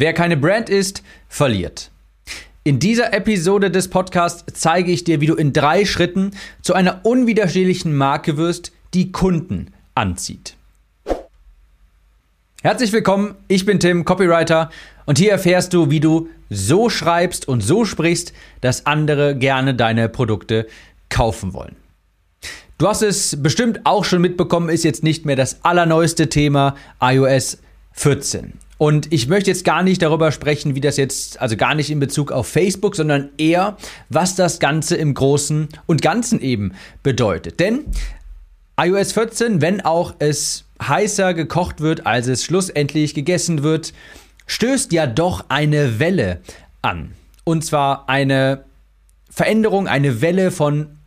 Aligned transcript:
Wer 0.00 0.12
keine 0.12 0.36
Brand 0.36 0.70
ist, 0.70 1.02
verliert. 1.28 1.90
In 2.62 2.78
dieser 2.78 3.12
Episode 3.12 3.68
des 3.68 3.90
Podcasts 3.90 4.44
zeige 4.54 4.92
ich 4.92 5.02
dir, 5.02 5.20
wie 5.20 5.26
du 5.26 5.34
in 5.34 5.52
drei 5.52 5.84
Schritten 5.84 6.30
zu 6.62 6.74
einer 6.74 7.00
unwiderstehlichen 7.04 7.96
Marke 7.96 8.36
wirst, 8.36 8.70
die 8.94 9.10
Kunden 9.10 9.72
anzieht. 9.96 10.54
Herzlich 12.62 12.92
willkommen, 12.92 13.34
ich 13.48 13.66
bin 13.66 13.80
Tim, 13.80 14.04
Copywriter, 14.04 14.70
und 15.04 15.18
hier 15.18 15.32
erfährst 15.32 15.74
du, 15.74 15.90
wie 15.90 15.98
du 15.98 16.28
so 16.48 16.90
schreibst 16.90 17.48
und 17.48 17.60
so 17.60 17.84
sprichst, 17.84 18.32
dass 18.60 18.86
andere 18.86 19.34
gerne 19.34 19.74
deine 19.74 20.08
Produkte 20.08 20.68
kaufen 21.08 21.54
wollen. 21.54 21.74
Du 22.78 22.86
hast 22.86 23.02
es 23.02 23.42
bestimmt 23.42 23.80
auch 23.82 24.04
schon 24.04 24.22
mitbekommen, 24.22 24.68
ist 24.68 24.84
jetzt 24.84 25.02
nicht 25.02 25.26
mehr 25.26 25.34
das 25.34 25.64
allerneueste 25.64 26.28
Thema 26.28 26.76
iOS 27.00 27.58
14. 27.94 28.52
Und 28.78 29.12
ich 29.12 29.26
möchte 29.26 29.50
jetzt 29.50 29.64
gar 29.64 29.82
nicht 29.82 30.00
darüber 30.02 30.30
sprechen, 30.30 30.76
wie 30.76 30.80
das 30.80 30.96
jetzt, 30.96 31.40
also 31.40 31.56
gar 31.56 31.74
nicht 31.74 31.90
in 31.90 31.98
Bezug 31.98 32.30
auf 32.30 32.46
Facebook, 32.46 32.94
sondern 32.94 33.30
eher, 33.36 33.76
was 34.08 34.36
das 34.36 34.60
Ganze 34.60 34.96
im 34.96 35.14
Großen 35.14 35.68
und 35.86 36.00
Ganzen 36.00 36.40
eben 36.40 36.72
bedeutet. 37.02 37.58
Denn 37.58 37.86
iOS 38.80 39.12
14, 39.12 39.60
wenn 39.60 39.80
auch 39.80 40.14
es 40.20 40.64
heißer 40.80 41.34
gekocht 41.34 41.80
wird, 41.80 42.06
als 42.06 42.28
es 42.28 42.44
schlussendlich 42.44 43.14
gegessen 43.14 43.64
wird, 43.64 43.92
stößt 44.46 44.92
ja 44.92 45.08
doch 45.08 45.46
eine 45.48 45.98
Welle 45.98 46.40
an. 46.80 47.14
Und 47.42 47.64
zwar 47.64 48.08
eine 48.08 48.64
Veränderung, 49.28 49.88
eine 49.88 50.20
Welle 50.20 50.52
von 50.52 50.98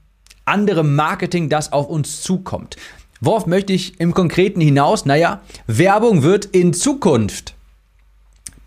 anderem 0.43 0.95
Marketing, 0.95 1.47
das 1.47 1.71
auf 1.71 1.87
uns 1.87 2.21
zukommt. 2.21 2.75
Worauf 3.21 3.45
möchte 3.45 3.71
ich 3.71 3.99
im 4.01 4.13
Konkreten 4.13 4.59
hinaus? 4.59 5.05
Naja, 5.05 5.41
Werbung 5.67 6.23
wird 6.23 6.45
in 6.45 6.73
Zukunft 6.73 7.53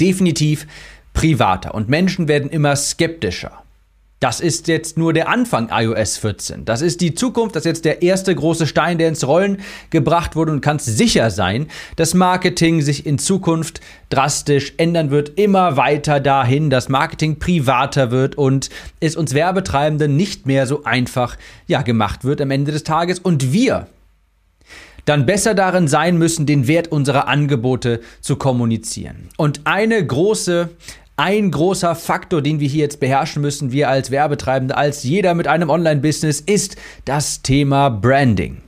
definitiv 0.01 0.67
privater 1.13 1.75
und 1.75 1.89
Menschen 1.89 2.29
werden 2.29 2.51
immer 2.51 2.77
skeptischer. 2.77 3.65
Das 4.25 4.41
ist 4.41 4.69
jetzt 4.69 4.97
nur 4.97 5.13
der 5.13 5.29
Anfang 5.29 5.69
iOS 5.71 6.17
14. 6.17 6.65
Das 6.65 6.81
ist 6.81 7.03
die 7.03 7.15
Zukunft, 7.15 7.57
das 7.57 7.65
ist 7.65 7.67
jetzt 7.67 7.85
der 7.85 8.01
erste 8.01 8.35
große 8.35 8.67
Stein, 8.67 8.97
der 8.97 9.09
ins 9.09 9.27
Rollen 9.27 9.59
gebracht 9.91 10.35
wurde 10.35 10.51
und 10.51 10.63
kannst 10.63 10.87
sicher 10.87 11.31
sein, 11.31 11.67
dass 11.97 12.15
Marketing 12.15 12.81
sich 12.81 13.05
in 13.05 13.19
Zukunft 13.19 13.83
drastisch 14.09 14.73
ändern 14.79 15.11
wird, 15.11 15.39
immer 15.39 15.77
weiter 15.77 16.21
dahin, 16.21 16.71
dass 16.71 16.89
Marketing 16.89 17.39
privater 17.39 18.11
wird 18.11 18.39
und 18.39 18.71
es 18.99 19.15
uns 19.15 19.35
Werbetreibenden 19.35 20.17
nicht 20.17 20.47
mehr 20.47 20.67
so 20.67 20.85
einfach 20.85 21.37
ja, 21.67 21.83
gemacht 21.83 22.25
wird 22.25 22.41
am 22.41 22.51
Ende 22.51 22.73
des 22.73 22.85
Tages 22.85 23.19
und 23.19 23.53
wir 23.53 23.89
dann 25.05 25.27
besser 25.27 25.55
darin 25.55 25.89
sein 25.89 26.17
müssen, 26.17 26.47
den 26.47 26.67
Wert 26.67 26.89
unserer 26.89 27.29
Angebote 27.29 28.01
zu 28.21 28.37
kommunizieren. 28.37 29.29
Und 29.37 29.63
eine 29.65 30.05
große 30.05 30.71
ein 31.17 31.53
großer 31.53 31.95
Faktor, 31.95 32.43
den 32.43 32.59
wir 32.59 32.67
hier 32.67 32.83
jetzt 32.83 32.99
beherrschen 32.99 33.41
müssen, 33.41 33.71
wir 33.71 33.89
als 33.89 34.11
Werbetreibende, 34.11 34.77
als 34.77 35.05
jeder 35.05 35.35
mit 35.35 35.47
einem 35.47 35.71
Online-Business, 35.71 36.41
ist 36.41 36.77
das 37.05 37.41
Thema 37.43 37.89
Branding. 37.89 38.59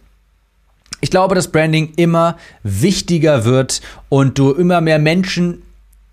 Ich 1.01 1.11
glaube, 1.11 1.35
dass 1.35 1.49
Branding 1.49 1.93
immer 1.97 2.37
wichtiger 2.63 3.45
wird 3.45 3.81
und 4.09 4.39
du 4.39 4.53
immer 4.53 4.81
mehr 4.81 4.99
Menschen 4.99 5.63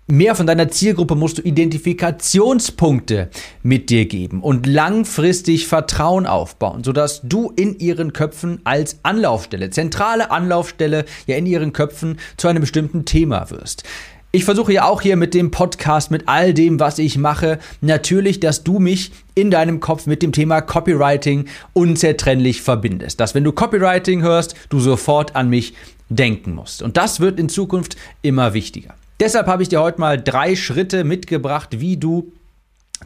mehr 0.06 0.34
von 0.34 0.46
deiner 0.46 0.68
Zielgruppe 0.68 1.14
musst 1.14 1.38
du 1.38 1.42
Identifikationspunkte 1.42 3.30
mit 3.62 3.90
dir 3.90 4.06
geben 4.06 4.42
und 4.42 4.66
langfristig 4.66 5.66
Vertrauen 5.66 6.26
aufbauen, 6.26 6.84
sodass 6.84 7.22
du 7.22 7.52
in 7.56 7.78
ihren 7.78 8.12
Köpfen 8.12 8.60
als 8.64 8.98
Anlaufstelle, 9.02 9.70
zentrale 9.70 10.30
Anlaufstelle, 10.30 11.04
ja 11.26 11.36
in 11.36 11.46
ihren 11.46 11.72
Köpfen 11.72 12.18
zu 12.36 12.48
einem 12.48 12.60
bestimmten 12.60 13.04
Thema 13.04 13.50
wirst. 13.50 13.84
Ich 14.30 14.44
versuche 14.44 14.72
ja 14.72 14.84
auch 14.84 15.00
hier 15.00 15.14
mit 15.14 15.32
dem 15.32 15.52
Podcast, 15.52 16.10
mit 16.10 16.24
all 16.26 16.52
dem, 16.52 16.80
was 16.80 16.98
ich 16.98 17.16
mache, 17.16 17.60
natürlich, 17.80 18.40
dass 18.40 18.64
du 18.64 18.80
mich 18.80 19.12
in 19.36 19.52
deinem 19.52 19.78
Kopf 19.78 20.06
mit 20.06 20.22
dem 20.22 20.32
Thema 20.32 20.60
Copywriting 20.60 21.44
unzertrennlich 21.72 22.60
verbindest. 22.60 23.20
Dass 23.20 23.36
wenn 23.36 23.44
du 23.44 23.52
Copywriting 23.52 24.22
hörst, 24.22 24.56
du 24.70 24.80
sofort 24.80 25.36
an 25.36 25.50
mich 25.50 25.74
denken 26.08 26.52
musst. 26.52 26.82
Und 26.82 26.96
das 26.96 27.20
wird 27.20 27.38
in 27.38 27.48
Zukunft 27.48 27.96
immer 28.22 28.54
wichtiger. 28.54 28.94
Deshalb 29.20 29.46
habe 29.46 29.62
ich 29.62 29.68
dir 29.68 29.80
heute 29.80 30.00
mal 30.00 30.20
drei 30.20 30.56
Schritte 30.56 31.04
mitgebracht, 31.04 31.80
wie 31.80 31.96
du 31.96 32.32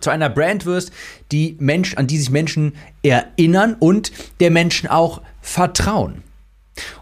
zu 0.01 0.11
einer 0.11 0.29
Brand 0.29 0.65
wirst, 0.65 0.93
die 1.33 1.57
Mensch, 1.59 1.95
an 1.95 2.07
die 2.07 2.19
sich 2.19 2.31
Menschen 2.31 2.75
erinnern 3.03 3.77
und 3.79 4.13
der 4.41 4.51
Menschen 4.51 4.89
auch 4.89 5.23
vertrauen. 5.41 6.23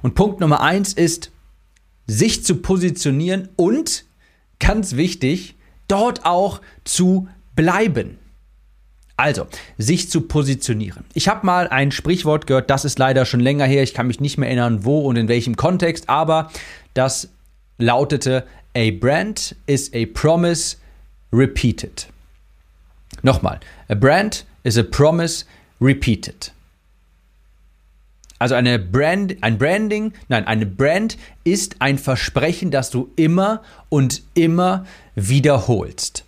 Und 0.02 0.14
Punkt 0.14 0.40
Nummer 0.40 0.60
eins 0.60 0.92
ist, 0.92 1.30
sich 2.06 2.44
zu 2.44 2.56
positionieren 2.56 3.48
und, 3.56 4.04
ganz 4.58 4.96
wichtig, 4.96 5.56
dort 5.88 6.24
auch 6.24 6.60
zu 6.84 7.28
bleiben. 7.54 8.18
Also, 9.18 9.46
sich 9.78 10.10
zu 10.10 10.22
positionieren. 10.22 11.04
Ich 11.14 11.28
habe 11.28 11.46
mal 11.46 11.68
ein 11.68 11.90
Sprichwort 11.90 12.46
gehört, 12.46 12.70
das 12.70 12.84
ist 12.84 12.98
leider 12.98 13.24
schon 13.24 13.40
länger 13.40 13.64
her, 13.64 13.82
ich 13.82 13.94
kann 13.94 14.06
mich 14.06 14.20
nicht 14.20 14.36
mehr 14.36 14.48
erinnern, 14.48 14.84
wo 14.84 15.00
und 15.00 15.16
in 15.16 15.28
welchem 15.28 15.56
Kontext, 15.56 16.08
aber 16.08 16.50
das 16.92 17.30
lautete, 17.78 18.46
A 18.76 18.90
brand 18.90 19.56
is 19.66 19.90
a 19.94 20.04
promise 20.04 20.76
repeated. 21.32 22.04
Nochmal. 23.22 23.58
A 23.88 23.94
brand 23.94 24.42
is 24.64 24.76
a 24.76 24.84
promise 24.84 25.46
repeated. 25.80 26.50
Also 28.38 28.54
eine 28.54 28.78
Brand, 28.78 29.36
ein 29.40 29.56
Branding, 29.56 30.12
nein, 30.28 30.46
eine 30.46 30.66
Brand 30.66 31.16
ist 31.42 31.76
ein 31.78 31.96
Versprechen, 31.96 32.70
das 32.70 32.90
du 32.90 33.10
immer 33.16 33.62
und 33.88 34.20
immer 34.34 34.84
wiederholst. 35.14 36.24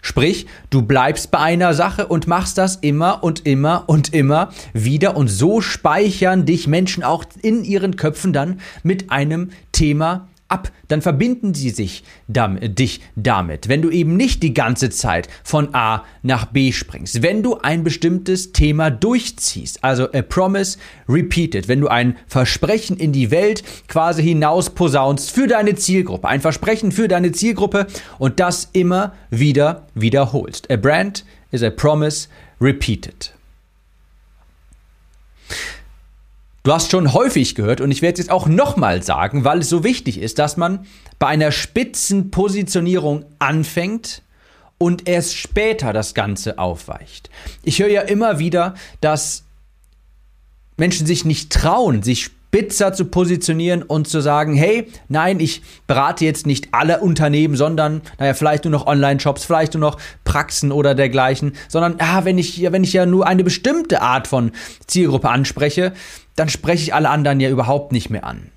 Sprich, 0.00 0.46
du 0.70 0.80
bleibst 0.80 1.30
bei 1.30 1.38
einer 1.38 1.74
Sache 1.74 2.06
und 2.06 2.26
machst 2.26 2.56
das 2.56 2.76
immer 2.76 3.22
und 3.22 3.44
immer 3.44 3.84
und 3.88 4.14
immer 4.14 4.54
wieder 4.72 5.18
und 5.18 5.28
so 5.28 5.60
speichern 5.60 6.46
dich 6.46 6.66
Menschen 6.66 7.02
auch 7.02 7.26
in 7.42 7.62
ihren 7.62 7.96
Köpfen 7.96 8.32
dann 8.32 8.60
mit 8.82 9.10
einem 9.10 9.50
Thema 9.72 10.28
ab, 10.48 10.70
dann 10.88 11.02
verbinden 11.02 11.54
sie 11.54 11.70
sich 11.70 12.04
damit, 12.28 12.78
dich 12.78 13.00
damit. 13.16 13.68
Wenn 13.68 13.82
du 13.82 13.90
eben 13.90 14.16
nicht 14.16 14.42
die 14.42 14.54
ganze 14.54 14.90
Zeit 14.90 15.28
von 15.42 15.74
A 15.74 16.04
nach 16.22 16.46
B 16.46 16.72
springst, 16.72 17.22
wenn 17.22 17.42
du 17.42 17.58
ein 17.58 17.82
bestimmtes 17.82 18.52
Thema 18.52 18.90
durchziehst, 18.90 19.82
also 19.82 20.10
a 20.12 20.22
promise 20.22 20.78
repeated, 21.08 21.68
wenn 21.68 21.80
du 21.80 21.88
ein 21.88 22.16
Versprechen 22.26 22.96
in 22.96 23.12
die 23.12 23.30
Welt 23.30 23.64
quasi 23.88 24.22
hinaus 24.22 24.70
posaunst 24.70 25.30
für 25.30 25.46
deine 25.46 25.74
Zielgruppe, 25.74 26.28
ein 26.28 26.40
Versprechen 26.40 26.92
für 26.92 27.08
deine 27.08 27.32
Zielgruppe 27.32 27.86
und 28.18 28.40
das 28.40 28.68
immer 28.72 29.14
wieder 29.30 29.86
wiederholst. 29.94 30.70
A 30.70 30.76
brand 30.76 31.24
is 31.50 31.62
a 31.62 31.70
promise 31.70 32.28
repeated. 32.60 33.32
Du 36.64 36.72
hast 36.72 36.90
schon 36.90 37.12
häufig 37.12 37.54
gehört 37.54 37.82
und 37.82 37.90
ich 37.90 38.00
werde 38.00 38.14
es 38.14 38.20
jetzt 38.20 38.30
auch 38.30 38.46
nochmal 38.46 39.02
sagen, 39.02 39.44
weil 39.44 39.58
es 39.58 39.68
so 39.68 39.84
wichtig 39.84 40.18
ist, 40.18 40.38
dass 40.38 40.56
man 40.56 40.86
bei 41.18 41.26
einer 41.26 41.52
Spitzenpositionierung 41.52 43.26
anfängt 43.38 44.22
und 44.78 45.06
erst 45.06 45.36
später 45.36 45.92
das 45.92 46.14
Ganze 46.14 46.58
aufweicht. 46.58 47.28
Ich 47.64 47.80
höre 47.80 47.90
ja 47.90 48.00
immer 48.00 48.38
wieder, 48.38 48.76
dass 49.02 49.44
Menschen 50.78 51.06
sich 51.06 51.26
nicht 51.26 51.52
trauen, 51.52 52.02
sich 52.02 52.30
spitzer 52.54 52.94
zu 52.94 53.06
positionieren 53.06 53.82
und 53.82 54.08
zu 54.08 54.20
sagen, 54.20 54.54
hey, 54.54 54.86
nein, 55.08 55.40
ich 55.40 55.60
berate 55.86 56.24
jetzt 56.24 56.46
nicht 56.46 56.68
alle 56.72 57.00
Unternehmen, 57.00 57.56
sondern, 57.56 58.00
naja, 58.18 58.32
vielleicht 58.32 58.64
nur 58.64 58.70
noch 58.70 58.86
Online-Shops, 58.86 59.44
vielleicht 59.44 59.74
nur 59.74 59.80
noch 59.80 59.98
Praxen 60.22 60.72
oder 60.72 60.94
dergleichen, 60.94 61.56
sondern, 61.68 61.98
ja, 61.98 62.24
wenn 62.24 62.38
ich, 62.38 62.62
wenn 62.72 62.84
ich 62.84 62.92
ja 62.92 63.04
nur 63.04 63.26
eine 63.26 63.44
bestimmte 63.44 64.00
Art 64.00 64.28
von 64.28 64.52
Zielgruppe 64.86 65.28
anspreche, 65.28 65.92
dann 66.36 66.48
spreche 66.48 66.82
ich 66.82 66.94
alle 66.94 67.10
anderen 67.10 67.40
ja 67.40 67.50
überhaupt 67.50 67.92
nicht 67.92 68.10
mehr 68.10 68.24
an. 68.24 68.50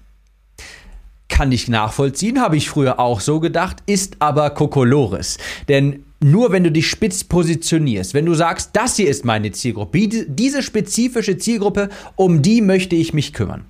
Kann 1.30 1.52
ich 1.52 1.68
nachvollziehen, 1.68 2.42
habe 2.42 2.58
ich 2.58 2.70
früher 2.70 3.00
auch 3.00 3.20
so 3.20 3.40
gedacht, 3.40 3.78
ist 3.86 4.18
aber 4.20 4.50
Kokolores. 4.52 5.38
Denn 5.68 6.04
nur 6.20 6.52
wenn 6.52 6.64
du 6.64 6.72
dich 6.72 6.90
spitz 6.90 7.24
positionierst, 7.24 8.14
wenn 8.14 8.26
du 8.26 8.34
sagst, 8.34 8.72
das 8.74 8.96
hier 8.96 9.08
ist 9.08 9.24
meine 9.24 9.52
Zielgruppe, 9.52 10.08
diese 10.08 10.64
spezifische 10.64 11.38
Zielgruppe, 11.38 11.90
um 12.16 12.42
die 12.42 12.62
möchte 12.62 12.96
ich 12.96 13.14
mich 13.14 13.34
kümmern, 13.34 13.66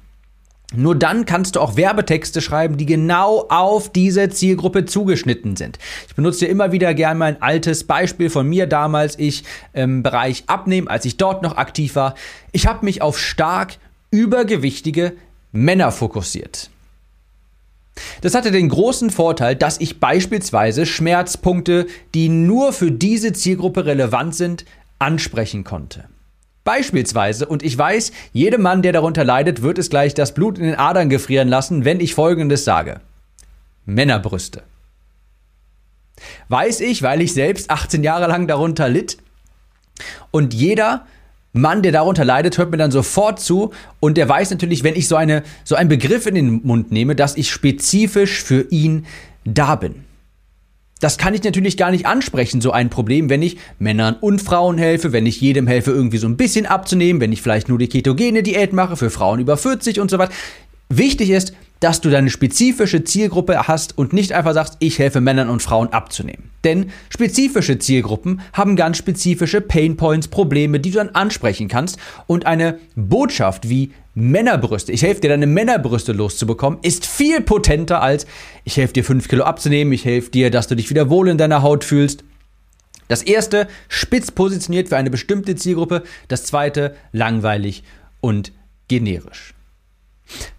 nur 0.76 0.96
dann 0.96 1.26
kannst 1.26 1.56
du 1.56 1.62
auch 1.62 1.78
Werbetexte 1.78 2.42
schreiben, 2.42 2.76
die 2.76 2.86
genau 2.86 3.46
auf 3.48 3.90
diese 3.90 4.28
Zielgruppe 4.30 4.86
zugeschnitten 4.86 5.56
sind. 5.56 5.80
Ich 6.08 6.16
benutze 6.16 6.46
immer 6.46 6.74
wieder 6.74 6.94
gerne 6.94 7.18
mein 7.18 7.42
altes 7.42 7.86
Beispiel 7.86 8.30
von 8.30 8.48
mir 8.48 8.68
damals, 8.68 9.18
ich 9.18 9.46
im 9.72 10.04
Bereich 10.04 10.44
Abnehmen, 10.48 10.90
als 10.90 11.06
ich 11.06 11.16
dort 11.16 11.42
noch 11.42 11.56
aktiv 11.56 11.96
war. 11.96 12.16
Ich 12.52 12.68
habe 12.68 12.84
mich 12.84 13.02
auf 13.02 13.18
stark 13.18 13.78
übergewichtige 14.12 15.14
Männer 15.52 15.92
fokussiert. 15.92 16.70
Das 18.22 18.36
hatte 18.36 18.52
den 18.52 18.70
großen 18.70 19.10
Vorteil, 19.10 19.56
dass 19.56 19.80
ich 19.80 20.00
beispielsweise 20.00 20.86
Schmerzpunkte, 20.86 21.88
die 22.14 22.30
nur 22.30 22.74
für 22.74 22.92
diese 22.92 23.34
Zielgruppe 23.34 23.86
relevant 23.86 24.36
sind, 24.36 24.66
ansprechen 25.00 25.64
konnte. 25.64 26.06
Beispielsweise, 26.64 27.46
und 27.48 27.64
ich 27.64 27.78
weiß, 27.78 28.12
jedem 28.34 28.62
Mann, 28.62 28.82
der 28.82 28.92
darunter 28.92 29.24
leidet, 29.24 29.62
wird 29.62 29.78
es 29.78 29.90
gleich 29.90 30.14
das 30.14 30.34
Blut 30.34 30.58
in 30.58 30.66
den 30.66 30.76
Adern 30.76 31.10
gefrieren 31.10 31.48
lassen, 31.48 31.86
wenn 31.86 32.00
ich 32.00 32.14
Folgendes 32.14 32.66
sage. 32.66 33.00
Männerbrüste. 33.86 34.64
weiß 36.50 36.82
ich, 36.82 37.04
weil 37.04 37.22
ich 37.22 37.34
selbst 37.34 37.70
18 37.70 38.04
Jahre 38.04 38.28
lang 38.28 38.48
darunter 38.48 38.90
litt. 38.90 39.18
Und 40.32 40.54
jeder 40.54 41.06
Mann, 41.58 41.82
der 41.82 41.92
darunter 41.92 42.26
leidet, 42.26 42.58
hört 42.58 42.72
mir 42.72 42.78
dann 42.78 42.92
sofort 42.92 43.40
zu 43.40 43.72
und 44.00 44.18
der 44.18 44.28
weiß 44.28 44.52
natürlich, 44.52 44.84
wenn 44.84 44.96
ich 44.96 45.08
so, 45.08 45.16
eine, 45.16 45.44
so 45.64 45.76
einen 45.76 45.90
Begriff 45.90 46.26
in 46.26 46.36
den 46.36 46.62
Mund 46.64 46.92
nehme, 46.92 47.16
dass 47.16 47.38
ich 47.38 47.52
spezifisch 47.52 48.44
für 48.44 48.68
ihn 48.70 49.06
da 49.46 49.76
bin. 49.76 50.04
Das 51.00 51.18
kann 51.18 51.34
ich 51.36 51.44
natürlich 51.44 51.78
gar 51.78 51.92
nicht 51.92 52.08
ansprechen, 52.08 52.60
so 52.60 52.72
ein 52.72 52.90
Problem, 52.90 53.30
wenn 53.30 53.44
ich 53.44 53.58
Männern 53.78 54.16
und 54.20 54.42
Frauen 54.42 54.78
helfe, 54.80 55.14
wenn 55.14 55.28
ich 55.28 55.40
jedem 55.40 55.68
helfe, 55.68 55.92
irgendwie 55.92 56.18
so 56.18 56.28
ein 56.28 56.38
bisschen 56.38 56.66
abzunehmen, 56.66 57.22
wenn 57.22 57.32
ich 57.32 57.42
vielleicht 57.42 57.70
nur 57.70 57.78
die 57.78 57.88
ketogene 57.88 58.42
Diät 58.42 58.74
mache 58.74 58.96
für 58.96 59.12
Frauen 59.12 59.40
über 59.40 59.58
40 59.58 60.00
und 60.00 60.10
so 60.10 60.18
weiter. 60.18 60.34
Wichtig 60.90 61.30
ist, 61.30 61.54
dass 61.80 62.02
du 62.02 62.10
deine 62.10 62.30
spezifische 62.30 63.04
Zielgruppe 63.04 63.68
hast 63.68 63.98
und 63.98 64.14
nicht 64.14 64.32
einfach 64.32 64.54
sagst, 64.54 64.78
ich 64.80 65.00
helfe 65.00 65.22
Männern 65.22 65.50
und 65.50 65.62
Frauen 65.62 65.90
abzunehmen. 65.90 66.50
Denn 66.64 66.92
spezifische 67.10 67.80
Zielgruppen 67.80 68.42
haben 68.54 68.76
ganz 68.76 68.98
spezifische 68.98 69.62
Painpoints, 69.62 70.28
Probleme, 70.28 70.80
die 70.80 70.92
du 70.92 70.98
dann 70.98 71.10
ansprechen 71.10 71.68
kannst. 71.68 71.98
Und 72.26 72.46
eine 72.46 72.80
Botschaft 72.96 73.70
wie 73.70 73.92
Männerbrüste, 74.16 74.92
ich 74.92 75.04
helfe 75.04 75.22
dir 75.22 75.30
deine 75.30 75.46
Männerbrüste 75.46 76.12
loszubekommen, 76.12 76.80
ist 76.82 77.06
viel 77.06 77.42
potenter 77.42 78.02
als 78.02 78.26
ich 78.64 78.78
helfe 78.78 78.94
dir 78.94 79.04
fünf 79.04 79.28
Kilo 79.28 79.44
abzunehmen, 79.44 79.94
ich 79.94 80.06
helfe 80.06 80.32
dir, 80.32 80.50
dass 80.50 80.68
du 80.68 80.76
dich 80.76 80.90
wieder 80.90 81.12
wohl 81.12 81.30
in 81.30 81.38
deiner 81.38 81.62
Haut 81.62 81.84
fühlst. 81.84 82.24
Das 83.08 83.22
erste 83.22 83.68
spitz 83.88 84.32
positioniert 84.32 84.90
für 84.90 84.98
eine 84.98 85.12
bestimmte 85.12 85.56
Zielgruppe, 85.56 86.04
das 86.28 86.44
zweite 86.44 86.96
langweilig 87.12 87.84
und 88.20 88.52
generisch. 88.88 89.54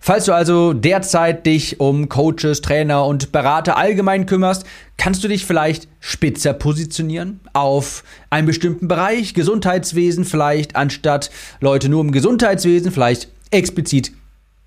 Falls 0.00 0.25
du 0.25 0.32
also 0.32 0.73
derzeit 0.73 1.44
dich 1.47 1.81
um 1.81 2.09
Coaches, 2.09 2.62
Trainer 2.62 3.05
und 3.05 3.32
Berater 3.32 3.76
allgemein 3.76 4.26
kümmerst, 4.26 4.65
kannst 4.97 5.23
du 5.23 5.29
dich 5.29 5.44
vielleicht 5.44 5.88
spitzer 6.00 6.53
positionieren 6.53 7.41
auf 7.53 8.05
einen 8.31 8.47
bestimmten 8.47 8.88
Bereich, 8.88 9.35
Gesundheitswesen 9.35 10.25
vielleicht, 10.25 10.76
anstatt 10.76 11.31
Leute 11.61 11.88
nur 11.88 12.00
im 12.00 12.12
Gesundheitswesen, 12.12 12.93
vielleicht 12.93 13.29
explizit 13.50 14.12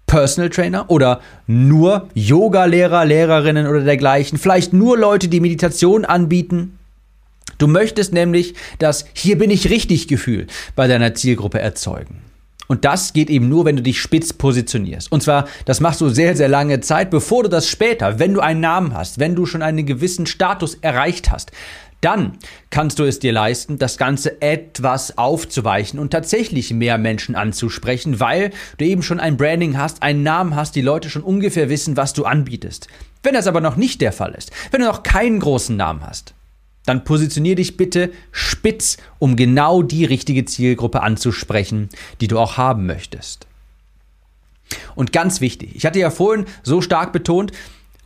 Personal 0.05 0.49
Trainer 0.49 0.89
oder 0.89 1.21
nur 1.47 2.09
Yoga-Lehrer, 2.13 3.05
Lehrerinnen 3.05 3.65
oder 3.65 3.81
dergleichen, 3.81 4.37
vielleicht 4.37 4.73
nur 4.73 4.97
Leute, 4.97 5.29
die 5.29 5.39
Meditation 5.39 6.03
anbieten. 6.05 6.77
Du 7.57 7.67
möchtest 7.67 8.11
nämlich 8.11 8.55
das 8.79 9.05
Hier 9.13 9.37
bin 9.37 9.49
ich 9.51 9.69
richtig 9.69 10.07
Gefühl 10.07 10.47
bei 10.75 10.87
deiner 10.87 11.13
Zielgruppe 11.13 11.59
erzeugen. 11.59 12.30
Und 12.67 12.85
das 12.85 13.13
geht 13.13 13.29
eben 13.29 13.49
nur, 13.49 13.65
wenn 13.65 13.75
du 13.75 13.81
dich 13.81 13.99
spitz 13.99 14.33
positionierst. 14.33 15.11
Und 15.11 15.21
zwar, 15.23 15.47
das 15.65 15.79
machst 15.81 15.99
du 16.01 16.09
sehr, 16.09 16.35
sehr 16.35 16.47
lange 16.47 16.79
Zeit, 16.79 17.09
bevor 17.09 17.43
du 17.43 17.49
das 17.49 17.67
später, 17.67 18.19
wenn 18.19 18.33
du 18.33 18.39
einen 18.39 18.61
Namen 18.61 18.93
hast, 18.93 19.19
wenn 19.19 19.35
du 19.35 19.45
schon 19.45 19.61
einen 19.61 19.85
gewissen 19.85 20.25
Status 20.25 20.75
erreicht 20.75 21.31
hast, 21.31 21.51
dann 22.01 22.33
kannst 22.71 22.97
du 22.97 23.03
es 23.03 23.19
dir 23.19 23.31
leisten, 23.31 23.77
das 23.77 23.97
Ganze 23.97 24.41
etwas 24.41 25.17
aufzuweichen 25.17 25.99
und 25.99 26.11
tatsächlich 26.11 26.73
mehr 26.73 26.97
Menschen 26.97 27.35
anzusprechen, 27.35 28.19
weil 28.19 28.49
du 28.77 28.85
eben 28.85 29.03
schon 29.03 29.19
ein 29.19 29.37
Branding 29.37 29.77
hast, 29.77 30.01
einen 30.01 30.23
Namen 30.23 30.55
hast, 30.55 30.75
die 30.75 30.81
Leute 30.81 31.09
schon 31.09 31.21
ungefähr 31.21 31.69
wissen, 31.69 31.97
was 31.97 32.13
du 32.13 32.25
anbietest. 32.25 32.87
Wenn 33.23 33.35
das 33.35 33.47
aber 33.47 33.61
noch 33.61 33.75
nicht 33.75 34.01
der 34.01 34.11
Fall 34.11 34.33
ist, 34.33 34.51
wenn 34.71 34.81
du 34.81 34.87
noch 34.87 35.03
keinen 35.03 35.39
großen 35.39 35.77
Namen 35.77 36.01
hast, 36.05 36.33
dann 36.85 37.03
positionier 37.03 37.55
dich 37.55 37.77
bitte 37.77 38.11
spitz, 38.31 38.97
um 39.19 39.35
genau 39.35 39.81
die 39.81 40.05
richtige 40.05 40.45
Zielgruppe 40.45 41.03
anzusprechen, 41.03 41.89
die 42.21 42.27
du 42.27 42.39
auch 42.39 42.57
haben 42.57 42.85
möchtest. 42.85 43.47
Und 44.95 45.11
ganz 45.11 45.41
wichtig, 45.41 45.75
ich 45.75 45.85
hatte 45.85 45.99
ja 45.99 46.09
vorhin 46.09 46.45
so 46.63 46.81
stark 46.81 47.13
betont, 47.13 47.51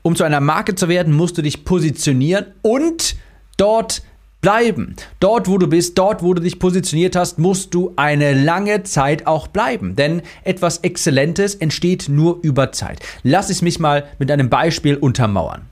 um 0.01 0.15
zu 0.15 0.23
einer 0.23 0.39
Marke 0.39 0.75
zu 0.75 0.87
werden, 0.87 1.13
musst 1.13 1.37
du 1.37 1.41
dich 1.41 1.65
positionieren 1.65 2.45
und 2.61 3.15
dort 3.57 4.03
bleiben. 4.41 4.95
Dort, 5.19 5.47
wo 5.47 5.57
du 5.57 5.65
bist, 5.65 5.97
dort, 5.97 6.21
wo 6.21 6.35
du 6.35 6.41
dich 6.43 6.59
positioniert 6.59 7.15
hast, 7.15 7.39
musst 7.39 7.73
du 7.73 7.93
eine 7.95 8.33
lange 8.33 8.83
Zeit 8.83 9.25
auch 9.25 9.47
bleiben. 9.47 9.95
Denn 9.95 10.21
etwas 10.43 10.77
Exzellentes 10.79 11.55
entsteht 11.55 12.09
nur 12.09 12.37
über 12.43 12.71
Zeit. 12.71 12.99
Lass 13.23 13.49
es 13.49 13.63
mich 13.63 13.79
mal 13.79 14.05
mit 14.19 14.29
einem 14.29 14.51
Beispiel 14.51 14.97
untermauern. 14.97 15.63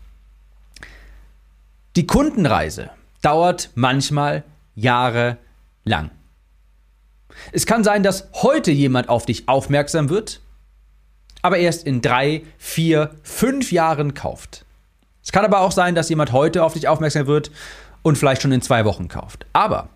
Die 1.95 2.07
Kundenreise 2.07 2.89
dauert 3.21 3.69
manchmal 3.75 4.43
Jahre 4.73 5.37
lang. 5.83 6.09
Es 7.51 7.67
kann 7.67 7.83
sein, 7.83 8.01
dass 8.01 8.29
heute 8.33 8.71
jemand 8.71 9.09
auf 9.09 9.27
dich 9.27 9.47
aufmerksam 9.47 10.09
wird, 10.09 10.41
aber 11.43 11.57
erst 11.57 11.85
in 11.85 12.01
drei, 12.01 12.43
vier, 12.57 13.11
fünf 13.21 13.71
Jahren 13.71 14.15
kauft. 14.15 14.65
Es 15.23 15.31
kann 15.31 15.45
aber 15.45 15.59
auch 15.59 15.71
sein, 15.71 15.93
dass 15.93 16.09
jemand 16.09 16.31
heute 16.31 16.63
auf 16.63 16.73
dich 16.73 16.87
aufmerksam 16.87 17.27
wird 17.27 17.51
und 18.01 18.17
vielleicht 18.17 18.41
schon 18.41 18.51
in 18.51 18.61
zwei 18.63 18.85
Wochen 18.85 19.07
kauft. 19.07 19.45
Aber 19.53 19.89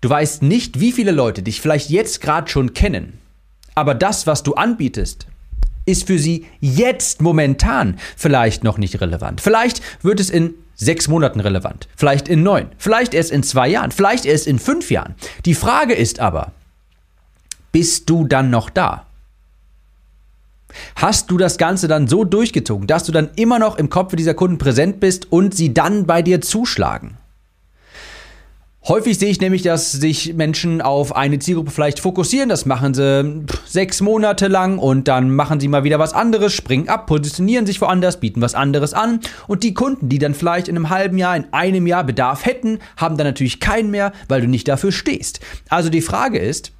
du 0.00 0.08
weißt 0.08 0.42
nicht, 0.42 0.80
wie 0.80 0.92
viele 0.92 1.12
Leute 1.12 1.42
dich 1.42 1.60
vielleicht 1.60 1.90
jetzt 1.90 2.22
gerade 2.22 2.50
schon 2.50 2.72
kennen. 2.72 3.20
Aber 3.74 3.94
das, 3.94 4.26
was 4.26 4.42
du 4.42 4.54
anbietest, 4.54 5.26
ist 5.88 6.06
für 6.06 6.18
sie 6.18 6.46
jetzt 6.60 7.20
momentan 7.22 7.98
vielleicht 8.16 8.62
noch 8.62 8.78
nicht 8.78 9.00
relevant. 9.00 9.40
Vielleicht 9.40 9.82
wird 10.02 10.20
es 10.20 10.30
in 10.30 10.54
sechs 10.74 11.08
Monaten 11.08 11.40
relevant, 11.40 11.88
vielleicht 11.96 12.28
in 12.28 12.42
neun, 12.42 12.66
vielleicht 12.78 13.12
erst 13.12 13.32
in 13.32 13.42
zwei 13.42 13.68
Jahren, 13.68 13.90
vielleicht 13.90 14.24
erst 14.24 14.46
in 14.46 14.58
fünf 14.58 14.90
Jahren. 14.90 15.16
Die 15.44 15.54
Frage 15.54 15.94
ist 15.94 16.20
aber, 16.20 16.52
bist 17.72 18.08
du 18.08 18.26
dann 18.26 18.50
noch 18.50 18.70
da? 18.70 19.06
Hast 20.94 21.30
du 21.30 21.38
das 21.38 21.58
Ganze 21.58 21.88
dann 21.88 22.08
so 22.08 22.24
durchgezogen, 22.24 22.86
dass 22.86 23.04
du 23.04 23.12
dann 23.12 23.30
immer 23.36 23.58
noch 23.58 23.76
im 23.76 23.90
Kopf 23.90 24.14
dieser 24.14 24.34
Kunden 24.34 24.58
präsent 24.58 25.00
bist 25.00 25.32
und 25.32 25.54
sie 25.54 25.74
dann 25.74 26.06
bei 26.06 26.22
dir 26.22 26.40
zuschlagen? 26.40 27.17
Häufig 28.88 29.18
sehe 29.18 29.28
ich 29.28 29.38
nämlich, 29.38 29.60
dass 29.60 29.92
sich 29.92 30.32
Menschen 30.32 30.80
auf 30.80 31.14
eine 31.14 31.38
Zielgruppe 31.38 31.70
vielleicht 31.70 32.00
fokussieren. 32.00 32.48
Das 32.48 32.64
machen 32.64 32.94
sie 32.94 33.44
sechs 33.66 34.00
Monate 34.00 34.48
lang 34.48 34.78
und 34.78 35.08
dann 35.08 35.30
machen 35.30 35.60
sie 35.60 35.68
mal 35.68 35.84
wieder 35.84 35.98
was 35.98 36.14
anderes, 36.14 36.54
springen 36.54 36.88
ab, 36.88 37.06
positionieren 37.06 37.66
sich 37.66 37.82
woanders, 37.82 38.18
bieten 38.18 38.40
was 38.40 38.54
anderes 38.54 38.94
an. 38.94 39.20
Und 39.46 39.62
die 39.62 39.74
Kunden, 39.74 40.08
die 40.08 40.18
dann 40.18 40.32
vielleicht 40.32 40.68
in 40.68 40.76
einem 40.76 40.88
halben 40.88 41.18
Jahr, 41.18 41.36
in 41.36 41.52
einem 41.52 41.86
Jahr 41.86 42.02
Bedarf 42.02 42.46
hätten, 42.46 42.78
haben 42.96 43.18
dann 43.18 43.26
natürlich 43.26 43.60
keinen 43.60 43.90
mehr, 43.90 44.12
weil 44.26 44.40
du 44.40 44.46
nicht 44.46 44.66
dafür 44.68 44.90
stehst. 44.90 45.40
Also 45.68 45.90
die 45.90 46.00
Frage 46.00 46.38
ist, 46.38 46.72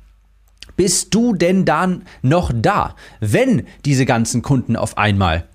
bist 0.76 1.14
du 1.14 1.34
denn 1.34 1.66
dann 1.66 2.04
noch 2.22 2.52
da, 2.54 2.94
wenn 3.20 3.66
diese 3.84 4.06
ganzen 4.06 4.40
Kunden 4.40 4.76
auf 4.76 4.96
einmal 4.96 5.46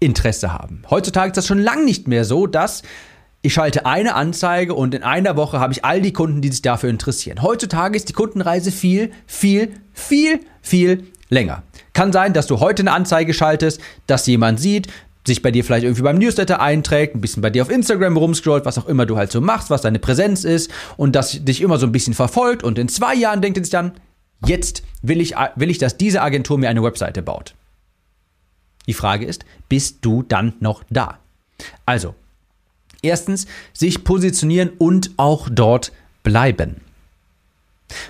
Interesse 0.00 0.52
haben? 0.52 0.82
Heutzutage 0.90 1.28
ist 1.28 1.36
das 1.36 1.46
schon 1.46 1.60
lang 1.60 1.84
nicht 1.84 2.08
mehr 2.08 2.24
so, 2.24 2.48
dass 2.48 2.82
ich 3.42 3.54
schalte 3.54 3.86
eine 3.86 4.14
Anzeige 4.14 4.74
und 4.74 4.94
in 4.94 5.02
einer 5.02 5.36
Woche 5.36 5.60
habe 5.60 5.72
ich 5.72 5.84
all 5.84 6.02
die 6.02 6.12
Kunden, 6.12 6.42
die 6.42 6.50
sich 6.50 6.62
dafür 6.62 6.90
interessieren. 6.90 7.42
Heutzutage 7.42 7.96
ist 7.96 8.08
die 8.08 8.12
Kundenreise 8.12 8.70
viel, 8.70 9.12
viel, 9.26 9.72
viel, 9.94 10.40
viel 10.60 11.06
länger. 11.30 11.62
Kann 11.94 12.12
sein, 12.12 12.34
dass 12.34 12.46
du 12.46 12.60
heute 12.60 12.82
eine 12.82 12.92
Anzeige 12.92 13.32
schaltest, 13.32 13.80
dass 14.06 14.26
jemand 14.26 14.60
sieht, 14.60 14.88
sich 15.26 15.42
bei 15.42 15.50
dir 15.50 15.64
vielleicht 15.64 15.84
irgendwie 15.84 16.02
beim 16.02 16.18
Newsletter 16.18 16.60
einträgt, 16.60 17.14
ein 17.14 17.20
bisschen 17.20 17.42
bei 17.42 17.50
dir 17.50 17.62
auf 17.62 17.70
Instagram 17.70 18.16
rumscrollt, 18.16 18.64
was 18.64 18.78
auch 18.78 18.86
immer 18.86 19.06
du 19.06 19.16
halt 19.16 19.30
so 19.30 19.40
machst, 19.40 19.70
was 19.70 19.82
deine 19.82 19.98
Präsenz 19.98 20.44
ist 20.44 20.70
und 20.96 21.14
das 21.14 21.44
dich 21.44 21.60
immer 21.60 21.78
so 21.78 21.86
ein 21.86 21.92
bisschen 21.92 22.14
verfolgt 22.14 22.62
und 22.62 22.78
in 22.78 22.88
zwei 22.88 23.14
Jahren 23.14 23.40
denkt 23.40 23.58
er 23.58 23.64
sich 23.64 23.70
dann, 23.70 23.92
jetzt 24.46 24.82
will 25.02 25.20
ich, 25.20 25.34
will 25.56 25.70
ich, 25.70 25.78
dass 25.78 25.96
diese 25.96 26.22
Agentur 26.22 26.58
mir 26.58 26.68
eine 26.68 26.82
Webseite 26.82 27.22
baut. 27.22 27.54
Die 28.86 28.94
Frage 28.94 29.26
ist, 29.26 29.44
bist 29.68 29.98
du 30.00 30.22
dann 30.22 30.54
noch 30.60 30.82
da? 30.90 31.18
Also, 31.84 32.14
Erstens, 33.02 33.46
sich 33.72 34.04
positionieren 34.04 34.70
und 34.78 35.10
auch 35.16 35.48
dort 35.50 35.92
bleiben. 36.22 36.76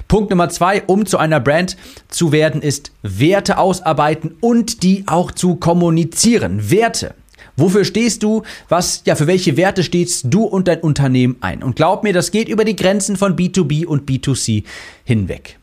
Punkt 0.09 0.31
Nummer 0.31 0.49
zwei, 0.49 0.83
um 0.83 1.07
zu 1.07 1.19
einer 1.19 1.41
Brand 1.41 1.77
zu 2.09 2.33
werden, 2.33 2.63
ist 2.63 2.93
Werte 3.03 3.59
ausarbeiten 3.59 4.37
und 4.41 4.83
die 4.83 5.05
auch 5.07 5.31
zu 5.31 5.57
kommunizieren. 5.57 6.71
Werte. 6.71 7.15
Wofür 7.57 7.85
stehst 7.85 8.23
du? 8.23 8.43
Was, 8.69 9.03
ja, 9.05 9.15
für 9.15 9.27
welche 9.27 9.57
Werte 9.57 9.83
stehst 9.83 10.27
du 10.31 10.45
und 10.45 10.69
dein 10.69 10.81
Unternehmen 10.81 11.37
ein? 11.41 11.63
Und 11.63 11.77
glaub 11.77 12.03
mir, 12.03 12.13
das 12.13 12.31
geht 12.31 12.49
über 12.49 12.65
die 12.65 12.77
Grenzen 12.77 13.17
von 13.17 13.37
B2B 13.37 13.87
und 13.87 14.09
B2C 14.09 14.65
hinweg. 15.05 15.60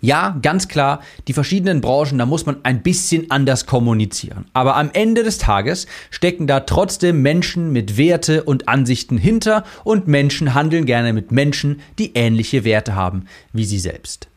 Ja, 0.00 0.38
ganz 0.42 0.68
klar, 0.68 1.00
die 1.26 1.32
verschiedenen 1.32 1.80
Branchen, 1.80 2.18
da 2.18 2.26
muss 2.26 2.46
man 2.46 2.58
ein 2.64 2.82
bisschen 2.82 3.30
anders 3.30 3.66
kommunizieren. 3.66 4.46
Aber 4.52 4.76
am 4.76 4.90
Ende 4.92 5.22
des 5.22 5.38
Tages 5.38 5.86
stecken 6.10 6.46
da 6.46 6.60
trotzdem 6.60 7.22
Menschen 7.22 7.72
mit 7.72 7.96
Werte 7.96 8.44
und 8.44 8.68
Ansichten 8.68 9.18
hinter 9.18 9.64
und 9.84 10.06
Menschen 10.06 10.54
handeln 10.54 10.84
gerne 10.84 11.12
mit 11.12 11.32
Menschen, 11.32 11.80
die 11.98 12.12
ähnliche 12.14 12.64
Werte 12.64 12.94
haben 12.94 13.26
wie 13.52 13.64
sie 13.64 13.78
selbst. 13.78 14.28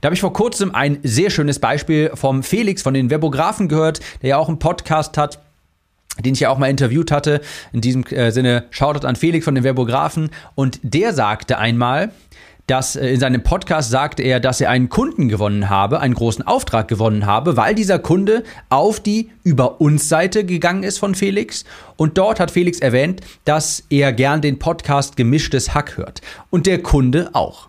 Da 0.00 0.06
habe 0.06 0.14
ich 0.14 0.20
vor 0.20 0.32
kurzem 0.32 0.74
ein 0.74 0.98
sehr 1.02 1.30
schönes 1.30 1.58
Beispiel 1.58 2.10
vom 2.14 2.42
Felix 2.42 2.82
von 2.82 2.94
den 2.94 3.10
Webografen 3.10 3.68
gehört, 3.68 4.00
der 4.22 4.30
ja 4.30 4.38
auch 4.38 4.48
einen 4.48 4.58
Podcast 4.58 5.16
hat 5.16 5.40
den 6.24 6.34
ich 6.34 6.40
ja 6.40 6.50
auch 6.50 6.58
mal 6.58 6.68
interviewt 6.68 7.12
hatte. 7.12 7.40
In 7.72 7.80
diesem 7.80 8.04
äh, 8.06 8.32
Sinne, 8.32 8.64
Shoutout 8.70 9.06
an 9.06 9.14
Felix 9.14 9.44
von 9.44 9.54
den 9.54 9.62
Webografen. 9.62 10.30
Und 10.56 10.80
der 10.82 11.12
sagte 11.12 11.58
einmal, 11.58 12.10
dass 12.68 12.94
äh, 12.94 13.08
in 13.08 13.18
seinem 13.18 13.42
Podcast 13.42 13.90
sagte 13.90 14.22
er, 14.22 14.38
dass 14.38 14.60
er 14.60 14.70
einen 14.70 14.88
Kunden 14.88 15.28
gewonnen 15.28 15.68
habe, 15.68 15.98
einen 16.00 16.14
großen 16.14 16.46
Auftrag 16.46 16.86
gewonnen 16.86 17.26
habe, 17.26 17.56
weil 17.56 17.74
dieser 17.74 17.98
Kunde 17.98 18.44
auf 18.68 19.00
die 19.00 19.30
Über 19.42 19.80
uns 19.80 20.08
Seite 20.08 20.44
gegangen 20.44 20.84
ist 20.84 20.98
von 20.98 21.16
Felix 21.16 21.64
und 21.96 22.16
dort 22.16 22.38
hat 22.38 22.52
Felix 22.52 22.78
erwähnt, 22.78 23.20
dass 23.44 23.82
er 23.90 24.12
gern 24.12 24.40
den 24.40 24.58
Podcast 24.58 25.16
Gemischtes 25.16 25.74
Hack 25.74 25.96
hört 25.96 26.20
und 26.50 26.66
der 26.66 26.82
Kunde 26.82 27.30
auch. 27.32 27.68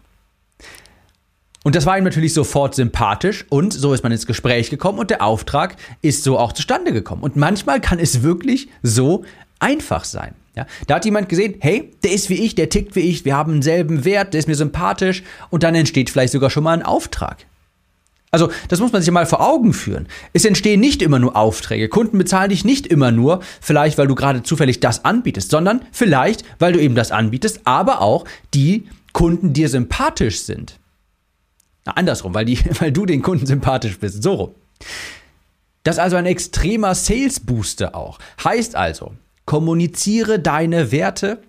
Und 1.64 1.76
das 1.76 1.86
war 1.86 1.98
ihm 1.98 2.04
natürlich 2.04 2.34
sofort 2.34 2.76
sympathisch 2.76 3.46
und 3.50 3.74
so 3.74 3.94
ist 3.94 4.04
man 4.04 4.12
ins 4.12 4.26
Gespräch 4.26 4.70
gekommen 4.70 5.00
und 5.00 5.10
der 5.10 5.22
Auftrag 5.22 5.76
ist 6.02 6.24
so 6.24 6.38
auch 6.38 6.54
zustande 6.54 6.94
gekommen. 6.94 7.24
Und 7.24 7.36
manchmal 7.36 7.82
kann 7.82 8.00
es 8.00 8.24
wirklich 8.24 8.70
so 8.82 9.26
einfach 9.60 10.06
sein. 10.06 10.36
Ja, 10.56 10.66
da 10.88 10.96
hat 10.96 11.06
jemand 11.06 11.30
gesehen, 11.30 11.56
hey, 11.60 11.92
der 12.04 12.12
ist 12.12 12.30
wie 12.30 12.44
ich, 12.46 12.56
der 12.56 12.70
tickt 12.70 12.96
wie 12.96 13.02
ich, 13.02 13.24
wir 13.26 13.36
haben 13.36 13.54
denselben 13.54 14.04
Wert, 14.04 14.34
der 14.34 14.40
ist 14.40 14.48
mir 14.48 14.56
sympathisch 14.56 15.24
und 15.50 15.64
dann 15.64 15.76
entsteht 15.76 16.10
vielleicht 16.10 16.34
sogar 16.34 16.50
schon 16.50 16.64
mal 16.64 16.74
ein 16.74 16.84
Auftrag. 16.84 17.46
Also, 18.32 18.52
das 18.68 18.80
muss 18.80 18.92
man 18.92 19.02
sich 19.02 19.12
mal 19.12 19.26
vor 19.26 19.42
Augen 19.42 19.74
führen. 19.74 20.08
Es 20.34 20.46
entstehen 20.46 20.80
nicht 20.80 21.02
immer 21.02 21.18
nur 21.18 21.36
Aufträge. 21.36 21.90
Kunden 21.90 22.18
bezahlen 22.18 22.52
dich 22.52 22.64
nicht 22.64 22.86
immer 22.86 23.12
nur, 23.12 23.40
vielleicht 23.60 23.98
weil 23.98 24.08
du 24.08 24.14
gerade 24.14 24.44
zufällig 24.44 24.80
das 24.80 25.04
anbietest, 25.04 25.50
sondern 25.50 25.82
vielleicht, 25.92 26.44
weil 26.60 26.74
du 26.74 26.80
eben 26.80 26.94
das 26.94 27.12
anbietest, 27.12 27.62
aber 27.64 28.02
auch 28.02 28.26
die 28.54 28.88
Kunden 29.14 29.54
dir 29.54 29.68
sympathisch 29.68 30.42
sind. 30.42 30.80
Na, 31.86 31.94
andersrum, 31.94 32.36
weil, 32.36 32.46
die, 32.46 32.60
weil 32.80 32.92
du 32.92 33.08
den 33.08 33.24
Kunden 33.24 33.48
sympathisch 33.48 33.98
bist. 33.98 34.22
So 34.22 34.34
rum. 34.34 34.52
Das 35.84 35.96
ist 35.96 36.00
also 36.00 36.18
ein 36.18 36.28
extremer 36.28 36.94
Sales 36.94 37.40
Booster 37.40 37.96
auch. 37.96 38.20
Heißt 38.44 38.76
also, 38.76 39.14
kommuniziere 39.50 40.40
deine 40.40 40.92
Werte 40.92 41.40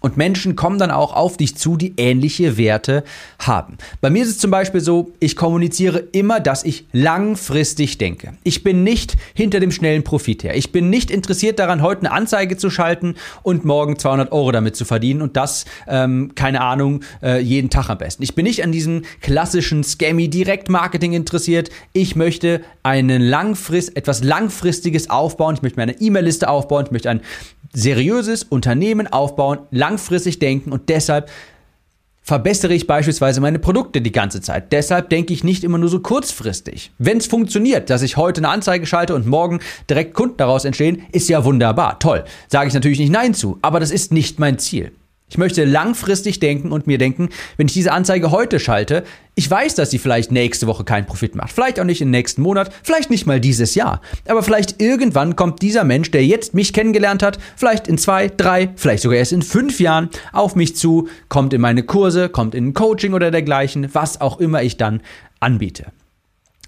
und 0.00 0.16
Menschen 0.16 0.56
kommen 0.56 0.78
dann 0.78 0.90
auch 0.90 1.14
auf 1.14 1.36
dich 1.36 1.56
zu, 1.56 1.76
die 1.76 1.94
ähnliche 1.96 2.56
Werte 2.56 3.04
haben. 3.38 3.78
Bei 4.00 4.10
mir 4.10 4.22
ist 4.22 4.28
es 4.28 4.38
zum 4.38 4.50
Beispiel 4.50 4.80
so, 4.80 5.12
ich 5.20 5.36
kommuniziere 5.36 5.98
immer, 6.12 6.40
dass 6.40 6.64
ich 6.64 6.86
langfristig 6.92 7.98
denke. 7.98 8.34
Ich 8.44 8.62
bin 8.62 8.84
nicht 8.84 9.16
hinter 9.34 9.60
dem 9.60 9.70
schnellen 9.70 10.04
Profit 10.04 10.44
her. 10.44 10.56
Ich 10.56 10.72
bin 10.72 10.90
nicht 10.90 11.10
interessiert 11.10 11.58
daran, 11.58 11.82
heute 11.82 12.02
eine 12.02 12.12
Anzeige 12.12 12.56
zu 12.56 12.70
schalten 12.70 13.14
und 13.42 13.64
morgen 13.64 13.98
200 13.98 14.32
Euro 14.32 14.52
damit 14.52 14.76
zu 14.76 14.84
verdienen 14.84 15.22
und 15.22 15.36
das, 15.36 15.64
ähm, 15.86 16.32
keine 16.34 16.60
Ahnung, 16.60 17.02
äh, 17.22 17.40
jeden 17.40 17.70
Tag 17.70 17.90
am 17.90 17.98
besten. 17.98 18.22
Ich 18.22 18.34
bin 18.34 18.44
nicht 18.44 18.62
an 18.62 18.72
diesem 18.72 19.02
klassischen 19.20 19.84
Scammy 19.84 20.28
Direktmarketing 20.28 21.12
interessiert. 21.12 21.70
Ich 21.92 22.16
möchte 22.16 22.60
einen 22.82 23.22
langfrist, 23.22 23.96
etwas 23.96 24.22
langfristiges 24.22 25.10
aufbauen. 25.10 25.54
Ich 25.56 25.62
möchte 25.62 25.78
meine 25.78 26.00
E-Mail-Liste 26.00 26.48
aufbauen. 26.48 26.86
Ich 26.86 26.92
möchte 26.92 27.10
ein 27.10 27.20
seriöses 27.72 28.44
Unternehmen 28.44 29.06
aufbauen, 29.06 29.58
langfristig 29.70 30.38
denken 30.38 30.72
und 30.72 30.88
deshalb 30.88 31.30
verbessere 32.28 32.74
ich 32.74 32.86
beispielsweise 32.86 33.40
meine 33.40 33.58
Produkte 33.58 34.02
die 34.02 34.12
ganze 34.12 34.42
Zeit. 34.42 34.70
Deshalb 34.70 35.08
denke 35.08 35.32
ich 35.32 35.44
nicht 35.44 35.64
immer 35.64 35.78
nur 35.78 35.88
so 35.88 36.00
kurzfristig. 36.00 36.92
Wenn 36.98 37.16
es 37.16 37.26
funktioniert, 37.26 37.88
dass 37.88 38.02
ich 38.02 38.18
heute 38.18 38.40
eine 38.40 38.50
Anzeige 38.50 38.84
schalte 38.84 39.14
und 39.14 39.26
morgen 39.26 39.60
direkt 39.88 40.12
Kunden 40.12 40.36
daraus 40.36 40.66
entstehen, 40.66 41.04
ist 41.10 41.30
ja 41.30 41.42
wunderbar, 41.46 41.98
toll. 41.98 42.24
Sage 42.48 42.68
ich 42.68 42.74
natürlich 42.74 42.98
nicht 42.98 43.12
Nein 43.12 43.32
zu, 43.32 43.58
aber 43.62 43.80
das 43.80 43.90
ist 43.90 44.12
nicht 44.12 44.38
mein 44.38 44.58
Ziel. 44.58 44.92
Ich 45.30 45.36
möchte 45.36 45.64
langfristig 45.64 46.40
denken 46.40 46.72
und 46.72 46.86
mir 46.86 46.96
denken, 46.96 47.28
wenn 47.58 47.66
ich 47.66 47.74
diese 47.74 47.92
Anzeige 47.92 48.30
heute 48.30 48.58
schalte, 48.58 49.04
ich 49.34 49.48
weiß, 49.48 49.74
dass 49.74 49.90
sie 49.90 49.98
vielleicht 49.98 50.32
nächste 50.32 50.66
Woche 50.66 50.84
keinen 50.84 51.06
Profit 51.06 51.34
macht, 51.34 51.52
vielleicht 51.52 51.78
auch 51.78 51.84
nicht 51.84 52.00
im 52.00 52.10
nächsten 52.10 52.40
Monat, 52.40 52.72
vielleicht 52.82 53.10
nicht 53.10 53.26
mal 53.26 53.38
dieses 53.38 53.74
Jahr, 53.74 54.00
aber 54.26 54.42
vielleicht 54.42 54.80
irgendwann 54.80 55.36
kommt 55.36 55.60
dieser 55.60 55.84
Mensch, 55.84 56.10
der 56.10 56.24
jetzt 56.24 56.54
mich 56.54 56.72
kennengelernt 56.72 57.22
hat, 57.22 57.38
vielleicht 57.56 57.88
in 57.88 57.98
zwei, 57.98 58.28
drei, 58.28 58.70
vielleicht 58.76 59.02
sogar 59.02 59.18
erst 59.18 59.32
in 59.32 59.42
fünf 59.42 59.80
Jahren 59.80 60.08
auf 60.32 60.56
mich 60.56 60.76
zu, 60.76 61.08
kommt 61.28 61.52
in 61.52 61.60
meine 61.60 61.82
Kurse, 61.82 62.30
kommt 62.30 62.54
in 62.54 62.68
ein 62.68 62.74
Coaching 62.74 63.12
oder 63.12 63.30
dergleichen, 63.30 63.94
was 63.94 64.20
auch 64.20 64.40
immer 64.40 64.62
ich 64.62 64.78
dann 64.78 65.02
anbiete. 65.40 65.86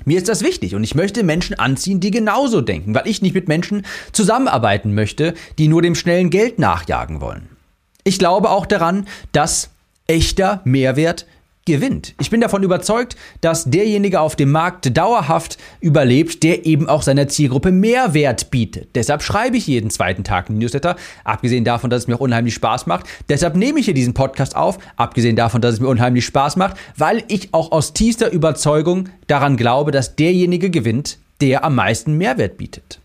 Mir 0.04 0.18
ist 0.18 0.28
das 0.28 0.42
wichtig 0.42 0.74
und 0.74 0.84
ich 0.84 0.94
möchte 0.94 1.22
Menschen 1.24 1.58
anziehen, 1.58 2.00
die 2.00 2.10
genauso 2.10 2.60
denken, 2.60 2.94
weil 2.94 3.06
ich 3.06 3.22
nicht 3.22 3.34
mit 3.34 3.48
Menschen 3.48 3.84
zusammenarbeiten 4.12 4.94
möchte, 4.94 5.34
die 5.58 5.68
nur 5.68 5.82
dem 5.82 5.94
schnellen 5.94 6.30
Geld 6.30 6.58
nachjagen 6.58 7.20
wollen. 7.20 7.59
Ich 8.04 8.18
glaube 8.18 8.50
auch 8.50 8.66
daran, 8.66 9.06
dass 9.32 9.70
echter 10.06 10.60
Mehrwert 10.64 11.26
gewinnt. 11.66 12.14
Ich 12.20 12.30
bin 12.30 12.40
davon 12.40 12.62
überzeugt, 12.62 13.16
dass 13.42 13.64
derjenige 13.64 14.20
auf 14.20 14.34
dem 14.34 14.50
Markt 14.50 14.96
dauerhaft 14.96 15.58
überlebt, 15.80 16.42
der 16.42 16.66
eben 16.66 16.88
auch 16.88 17.02
seiner 17.02 17.28
Zielgruppe 17.28 17.70
Mehrwert 17.70 18.50
bietet. 18.50 18.88
Deshalb 18.94 19.22
schreibe 19.22 19.56
ich 19.56 19.66
jeden 19.66 19.90
zweiten 19.90 20.24
Tag 20.24 20.48
einen 20.48 20.58
Newsletter, 20.58 20.96
abgesehen 21.22 21.64
davon, 21.64 21.90
dass 21.90 22.02
es 22.02 22.08
mir 22.08 22.16
auch 22.16 22.20
unheimlich 22.20 22.54
Spaß 22.54 22.86
macht. 22.86 23.06
Deshalb 23.28 23.56
nehme 23.56 23.78
ich 23.78 23.84
hier 23.84 23.94
diesen 23.94 24.14
Podcast 24.14 24.56
auf, 24.56 24.78
abgesehen 24.96 25.36
davon, 25.36 25.60
dass 25.60 25.74
es 25.74 25.80
mir 25.80 25.88
unheimlich 25.88 26.24
Spaß 26.24 26.56
macht, 26.56 26.76
weil 26.96 27.22
ich 27.28 27.52
auch 27.52 27.72
aus 27.72 27.92
tiefster 27.92 28.32
Überzeugung 28.32 29.10
daran 29.26 29.56
glaube, 29.56 29.90
dass 29.90 30.16
derjenige 30.16 30.70
gewinnt, 30.70 31.18
der 31.40 31.62
am 31.62 31.74
meisten 31.74 32.16
Mehrwert 32.16 32.56
bietet. 32.56 33.00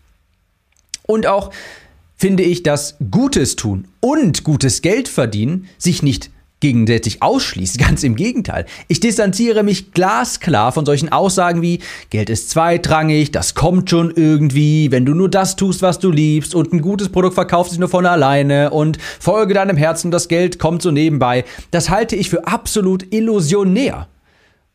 Und 1.06 1.26
auch 1.26 1.52
finde 2.16 2.42
ich, 2.42 2.62
dass 2.62 2.96
Gutes 3.10 3.56
tun 3.56 3.88
und 4.00 4.44
gutes 4.44 4.82
Geld 4.82 5.08
verdienen 5.08 5.68
sich 5.78 6.02
nicht 6.02 6.30
gegenseitig 6.60 7.22
ausschließt. 7.22 7.78
Ganz 7.86 8.02
im 8.02 8.16
Gegenteil. 8.16 8.66
Ich 8.88 9.00
distanziere 9.00 9.62
mich 9.62 9.92
glasklar 9.92 10.72
von 10.72 10.86
solchen 10.86 11.10
Aussagen 11.10 11.62
wie 11.62 11.80
Geld 12.10 12.30
ist 12.30 12.50
zweitrangig, 12.50 13.30
das 13.30 13.54
kommt 13.54 13.90
schon 13.90 14.10
irgendwie, 14.10 14.90
wenn 14.90 15.04
du 15.04 15.14
nur 15.14 15.28
das 15.28 15.56
tust, 15.56 15.82
was 15.82 15.98
du 15.98 16.10
liebst 16.10 16.54
und 16.54 16.72
ein 16.72 16.80
gutes 16.80 17.10
Produkt 17.10 17.34
verkauft 17.34 17.70
sich 17.70 17.78
nur 17.78 17.88
von 17.88 18.06
alleine 18.06 18.70
und 18.70 18.98
folge 19.20 19.54
deinem 19.54 19.76
Herzen, 19.76 20.10
das 20.10 20.28
Geld 20.28 20.58
kommt 20.58 20.82
so 20.82 20.90
nebenbei. 20.90 21.44
Das 21.70 21.90
halte 21.90 22.16
ich 22.16 22.30
für 22.30 22.46
absolut 22.46 23.12
illusionär. 23.12 24.08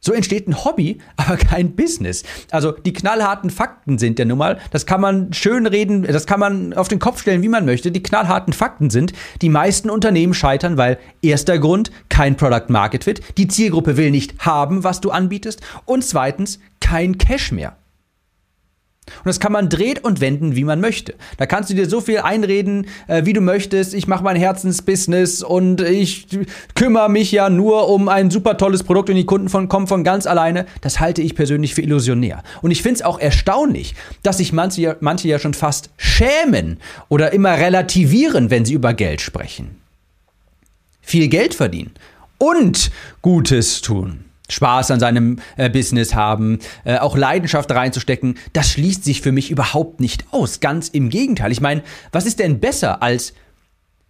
So 0.03 0.13
entsteht 0.13 0.47
ein 0.47 0.65
Hobby, 0.65 0.97
aber 1.15 1.37
kein 1.37 1.75
Business. 1.75 2.23
Also 2.49 2.71
die 2.71 2.91
knallharten 2.91 3.51
Fakten 3.51 3.99
sind 3.99 4.17
ja 4.17 4.25
nun 4.25 4.39
mal, 4.39 4.59
das 4.71 4.87
kann 4.87 4.99
man 4.99 5.31
schön 5.31 5.67
reden, 5.67 6.03
das 6.03 6.25
kann 6.25 6.39
man 6.39 6.73
auf 6.73 6.87
den 6.87 6.97
Kopf 6.97 7.21
stellen, 7.21 7.43
wie 7.43 7.49
man 7.49 7.65
möchte. 7.65 7.91
Die 7.91 8.01
knallharten 8.01 8.51
Fakten 8.51 8.89
sind, 8.89 9.13
die 9.43 9.49
meisten 9.49 9.91
Unternehmen 9.91 10.33
scheitern, 10.33 10.77
weil 10.77 10.97
erster 11.21 11.59
Grund, 11.59 11.91
kein 12.09 12.35
Product 12.35 12.69
Market 12.69 13.03
Fit, 13.03 13.21
die 13.37 13.47
Zielgruppe 13.47 13.95
will 13.95 14.09
nicht 14.09 14.39
haben, 14.39 14.83
was 14.83 15.01
du 15.01 15.11
anbietest 15.11 15.61
und 15.85 16.03
zweitens, 16.03 16.59
kein 16.79 17.19
Cash 17.19 17.51
mehr. 17.51 17.77
Und 19.07 19.25
das 19.25 19.39
kann 19.39 19.51
man 19.51 19.67
drehen 19.67 19.97
und 20.03 20.21
wenden, 20.21 20.55
wie 20.55 20.63
man 20.63 20.79
möchte. 20.79 21.15
Da 21.37 21.47
kannst 21.47 21.71
du 21.71 21.73
dir 21.73 21.89
so 21.89 22.01
viel 22.01 22.19
einreden, 22.19 22.85
äh, 23.07 23.25
wie 23.25 23.33
du 23.33 23.41
möchtest. 23.41 23.95
Ich 23.95 24.07
mache 24.07 24.23
mein 24.23 24.35
Herzensbusiness 24.35 25.41
und 25.41 25.81
ich 25.81 26.27
kümmere 26.75 27.09
mich 27.09 27.31
ja 27.31 27.49
nur 27.49 27.89
um 27.89 28.09
ein 28.09 28.29
super 28.29 28.57
tolles 28.57 28.83
Produkt 28.83 29.09
und 29.09 29.15
die 29.15 29.25
Kunden 29.25 29.49
von, 29.49 29.67
kommen 29.67 29.87
von 29.87 30.03
ganz 30.03 30.27
alleine. 30.27 30.67
Das 30.81 30.99
halte 30.99 31.23
ich 31.23 31.35
persönlich 31.35 31.73
für 31.73 31.81
illusionär. 31.81 32.43
Und 32.61 32.69
ich 32.69 32.83
finde 32.83 32.95
es 32.95 33.01
auch 33.01 33.19
erstaunlich, 33.19 33.95
dass 34.21 34.37
sich 34.37 34.53
manche, 34.53 34.97
manche 34.99 35.27
ja 35.27 35.39
schon 35.39 35.55
fast 35.55 35.89
schämen 35.97 36.79
oder 37.09 37.33
immer 37.33 37.57
relativieren, 37.57 38.51
wenn 38.51 38.65
sie 38.65 38.73
über 38.73 38.93
Geld 38.93 39.21
sprechen. 39.21 39.81
Viel 41.01 41.27
Geld 41.27 41.55
verdienen 41.55 41.91
und 42.37 42.91
Gutes 43.23 43.81
tun. 43.81 44.30
Spaß 44.51 44.91
an 44.91 44.99
seinem 44.99 45.39
äh, 45.57 45.69
Business 45.69 46.15
haben, 46.15 46.59
äh, 46.83 46.97
auch 46.97 47.17
Leidenschaft 47.17 47.71
reinzustecken, 47.71 48.37
das 48.53 48.71
schließt 48.71 49.03
sich 49.03 49.21
für 49.21 49.31
mich 49.31 49.51
überhaupt 49.51 49.99
nicht 49.99 50.25
aus. 50.31 50.59
Ganz 50.59 50.89
im 50.89 51.09
Gegenteil. 51.09 51.51
Ich 51.51 51.61
meine, 51.61 51.83
was 52.11 52.25
ist 52.25 52.39
denn 52.39 52.59
besser 52.59 53.01
als 53.01 53.33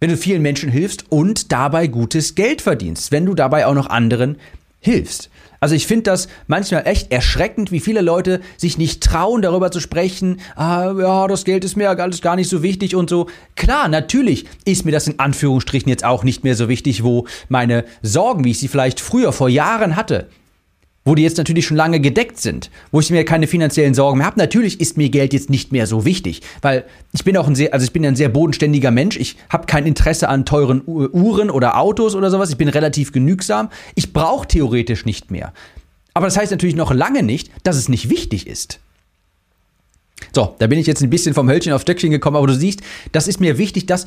wenn 0.00 0.10
du 0.10 0.16
vielen 0.16 0.42
Menschen 0.42 0.68
hilfst 0.68 1.04
und 1.12 1.52
dabei 1.52 1.86
gutes 1.86 2.34
Geld 2.34 2.60
verdienst, 2.60 3.12
wenn 3.12 3.24
du 3.24 3.34
dabei 3.34 3.68
auch 3.68 3.74
noch 3.74 3.88
anderen 3.88 4.36
hilfst. 4.82 5.30
Also 5.60 5.76
ich 5.76 5.86
finde 5.86 6.02
das 6.02 6.26
manchmal 6.48 6.88
echt 6.88 7.12
erschreckend, 7.12 7.70
wie 7.70 7.78
viele 7.78 8.00
Leute 8.00 8.40
sich 8.56 8.78
nicht 8.78 9.00
trauen, 9.00 9.42
darüber 9.42 9.70
zu 9.70 9.78
sprechen, 9.78 10.40
ah, 10.56 10.92
ja, 10.98 11.28
das 11.28 11.44
Geld 11.44 11.64
ist 11.64 11.76
mir 11.76 11.88
alles 11.88 12.20
gar 12.20 12.34
nicht 12.34 12.48
so 12.48 12.64
wichtig 12.64 12.96
und 12.96 13.08
so. 13.08 13.28
Klar, 13.54 13.86
natürlich 13.86 14.46
ist 14.64 14.84
mir 14.84 14.90
das 14.90 15.06
in 15.06 15.20
Anführungsstrichen 15.20 15.88
jetzt 15.88 16.04
auch 16.04 16.24
nicht 16.24 16.42
mehr 16.42 16.56
so 16.56 16.68
wichtig, 16.68 17.04
wo 17.04 17.28
meine 17.48 17.84
Sorgen, 18.02 18.44
wie 18.44 18.50
ich 18.50 18.58
sie 18.58 18.66
vielleicht 18.66 18.98
früher 18.98 19.32
vor 19.32 19.48
Jahren 19.48 19.94
hatte, 19.94 20.28
wo 21.04 21.14
die 21.14 21.22
jetzt 21.22 21.38
natürlich 21.38 21.66
schon 21.66 21.76
lange 21.76 22.00
gedeckt 22.00 22.40
sind, 22.40 22.70
wo 22.90 23.00
ich 23.00 23.10
mir 23.10 23.24
keine 23.24 23.46
finanziellen 23.46 23.94
Sorgen 23.94 24.18
mehr 24.18 24.26
habe. 24.26 24.38
Natürlich 24.38 24.80
ist 24.80 24.96
mir 24.96 25.08
Geld 25.08 25.32
jetzt 25.32 25.50
nicht 25.50 25.72
mehr 25.72 25.86
so 25.86 26.04
wichtig, 26.04 26.42
weil 26.60 26.84
ich 27.12 27.24
bin 27.24 27.36
auch 27.36 27.48
ein 27.48 27.54
sehr, 27.54 27.72
also 27.74 27.84
ich 27.84 27.92
bin 27.92 28.06
ein 28.06 28.16
sehr 28.16 28.28
bodenständiger 28.28 28.90
Mensch. 28.90 29.16
Ich 29.16 29.36
habe 29.48 29.66
kein 29.66 29.86
Interesse 29.86 30.28
an 30.28 30.44
teuren 30.44 30.82
Uhren 30.86 31.50
oder 31.50 31.78
Autos 31.78 32.14
oder 32.14 32.30
sowas. 32.30 32.50
Ich 32.50 32.56
bin 32.56 32.68
relativ 32.68 33.12
genügsam. 33.12 33.68
Ich 33.94 34.12
brauche 34.12 34.46
theoretisch 34.46 35.04
nicht 35.04 35.30
mehr. 35.30 35.52
Aber 36.14 36.26
das 36.26 36.36
heißt 36.36 36.50
natürlich 36.50 36.76
noch 36.76 36.92
lange 36.92 37.22
nicht, 37.22 37.50
dass 37.64 37.76
es 37.76 37.88
nicht 37.88 38.10
wichtig 38.10 38.46
ist. 38.46 38.78
So, 40.32 40.54
da 40.58 40.66
bin 40.68 40.78
ich 40.78 40.86
jetzt 40.86 41.02
ein 41.02 41.10
bisschen 41.10 41.34
vom 41.34 41.50
Hölzchen 41.50 41.72
auf 41.72 41.82
Stöckchen 41.82 42.10
gekommen, 42.10 42.36
aber 42.36 42.46
du 42.46 42.54
siehst, 42.54 42.80
das 43.10 43.26
ist 43.26 43.40
mir 43.40 43.58
wichtig, 43.58 43.86
das 43.86 44.06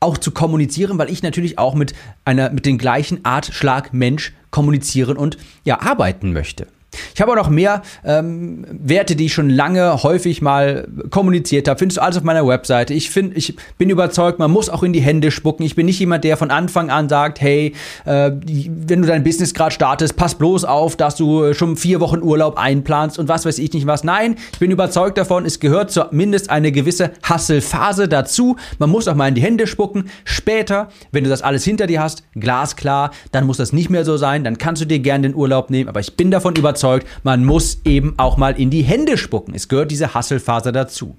auch 0.00 0.18
zu 0.18 0.32
kommunizieren, 0.32 0.98
weil 0.98 1.10
ich 1.10 1.22
natürlich 1.22 1.58
auch 1.58 1.74
mit 1.74 1.94
einer, 2.24 2.50
mit 2.50 2.66
den 2.66 2.78
gleichen 2.78 3.24
Art 3.24 3.46
Schlag 3.46 3.94
Mensch 3.94 4.32
kommunizieren 4.52 5.16
und 5.16 5.36
ja, 5.64 5.80
arbeiten 5.80 6.32
möchte. 6.32 6.68
Ich 7.14 7.20
habe 7.20 7.32
auch 7.32 7.36
noch 7.36 7.50
mehr 7.50 7.82
ähm, 8.04 8.64
Werte, 8.70 9.16
die 9.16 9.26
ich 9.26 9.34
schon 9.34 9.50
lange 9.50 10.02
häufig 10.02 10.42
mal 10.42 10.88
kommuniziert 11.10 11.68
habe. 11.68 11.78
Findest 11.78 11.98
du 11.98 12.02
alles 12.02 12.16
auf 12.16 12.22
meiner 12.22 12.46
Webseite. 12.46 12.94
Ich, 12.94 13.10
find, 13.10 13.36
ich 13.36 13.56
bin 13.78 13.90
überzeugt, 13.90 14.38
man 14.38 14.50
muss 14.50 14.68
auch 14.68 14.82
in 14.82 14.92
die 14.92 15.00
Hände 15.00 15.30
spucken. 15.30 15.64
Ich 15.64 15.74
bin 15.74 15.86
nicht 15.86 15.98
jemand, 15.98 16.24
der 16.24 16.36
von 16.36 16.50
Anfang 16.50 16.90
an 16.90 17.08
sagt, 17.08 17.40
hey, 17.40 17.74
äh, 18.04 18.30
wenn 18.32 19.02
du 19.02 19.08
dein 19.08 19.24
Business 19.24 19.54
gerade 19.54 19.74
startest, 19.74 20.16
pass 20.16 20.34
bloß 20.34 20.64
auf, 20.64 20.96
dass 20.96 21.16
du 21.16 21.52
schon 21.54 21.76
vier 21.76 22.00
Wochen 22.00 22.22
Urlaub 22.22 22.56
einplanst 22.56 23.18
und 23.18 23.28
was 23.28 23.44
weiß 23.44 23.58
ich 23.58 23.72
nicht 23.72 23.86
was. 23.86 24.04
Nein, 24.04 24.36
ich 24.52 24.58
bin 24.58 24.70
überzeugt 24.70 25.18
davon, 25.18 25.44
es 25.44 25.60
gehört 25.60 25.90
zumindest 25.90 26.50
eine 26.50 26.72
gewisse 26.72 27.12
Hasselphase 27.22 28.08
dazu. 28.08 28.56
Man 28.78 28.90
muss 28.90 29.08
auch 29.08 29.14
mal 29.14 29.28
in 29.28 29.34
die 29.34 29.42
Hände 29.42 29.66
spucken. 29.66 30.10
Später, 30.24 30.88
wenn 31.10 31.24
du 31.24 31.30
das 31.30 31.42
alles 31.42 31.64
hinter 31.64 31.86
dir 31.86 32.00
hast, 32.00 32.24
glasklar, 32.34 33.10
dann 33.30 33.46
muss 33.46 33.56
das 33.56 33.72
nicht 33.72 33.90
mehr 33.90 34.04
so 34.04 34.16
sein. 34.16 34.44
Dann 34.44 34.58
kannst 34.58 34.82
du 34.82 34.86
dir 34.86 34.98
gerne 34.98 35.28
den 35.28 35.34
Urlaub 35.34 35.70
nehmen. 35.70 35.88
Aber 35.88 36.00
ich 36.00 36.16
bin 36.16 36.30
davon 36.30 36.54
überzeugt, 36.56 37.01
man 37.22 37.44
muss 37.44 37.80
eben 37.84 38.14
auch 38.18 38.36
mal 38.36 38.58
in 38.58 38.70
die 38.70 38.82
Hände 38.82 39.16
spucken. 39.16 39.54
Es 39.54 39.68
gehört 39.68 39.90
diese 39.90 40.14
Hasselphase 40.14 40.72
dazu. 40.72 41.16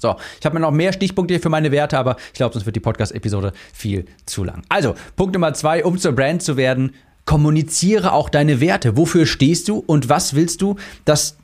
So, 0.00 0.16
ich 0.38 0.46
habe 0.46 0.54
mir 0.54 0.60
noch 0.60 0.70
mehr 0.70 0.92
Stichpunkte 0.92 1.38
für 1.40 1.50
meine 1.50 1.70
Werte, 1.72 1.98
aber 1.98 2.16
ich 2.28 2.34
glaube, 2.34 2.54
sonst 2.54 2.64
wird 2.64 2.76
die 2.76 2.80
Podcast-Episode 2.80 3.52
viel 3.72 4.06
zu 4.24 4.44
lang. 4.44 4.62
Also, 4.68 4.94
Punkt 5.16 5.34
Nummer 5.34 5.52
zwei, 5.52 5.84
um 5.84 5.98
zur 5.98 6.12
Brand 6.12 6.42
zu 6.42 6.56
werden, 6.56 6.94
kommuniziere 7.26 8.12
auch 8.12 8.30
deine 8.30 8.60
Werte. 8.60 8.96
Wofür 8.96 9.26
stehst 9.26 9.68
du 9.68 9.78
und 9.78 10.08
was 10.08 10.34
willst 10.34 10.62
du, 10.62 10.76
dass 11.04 11.36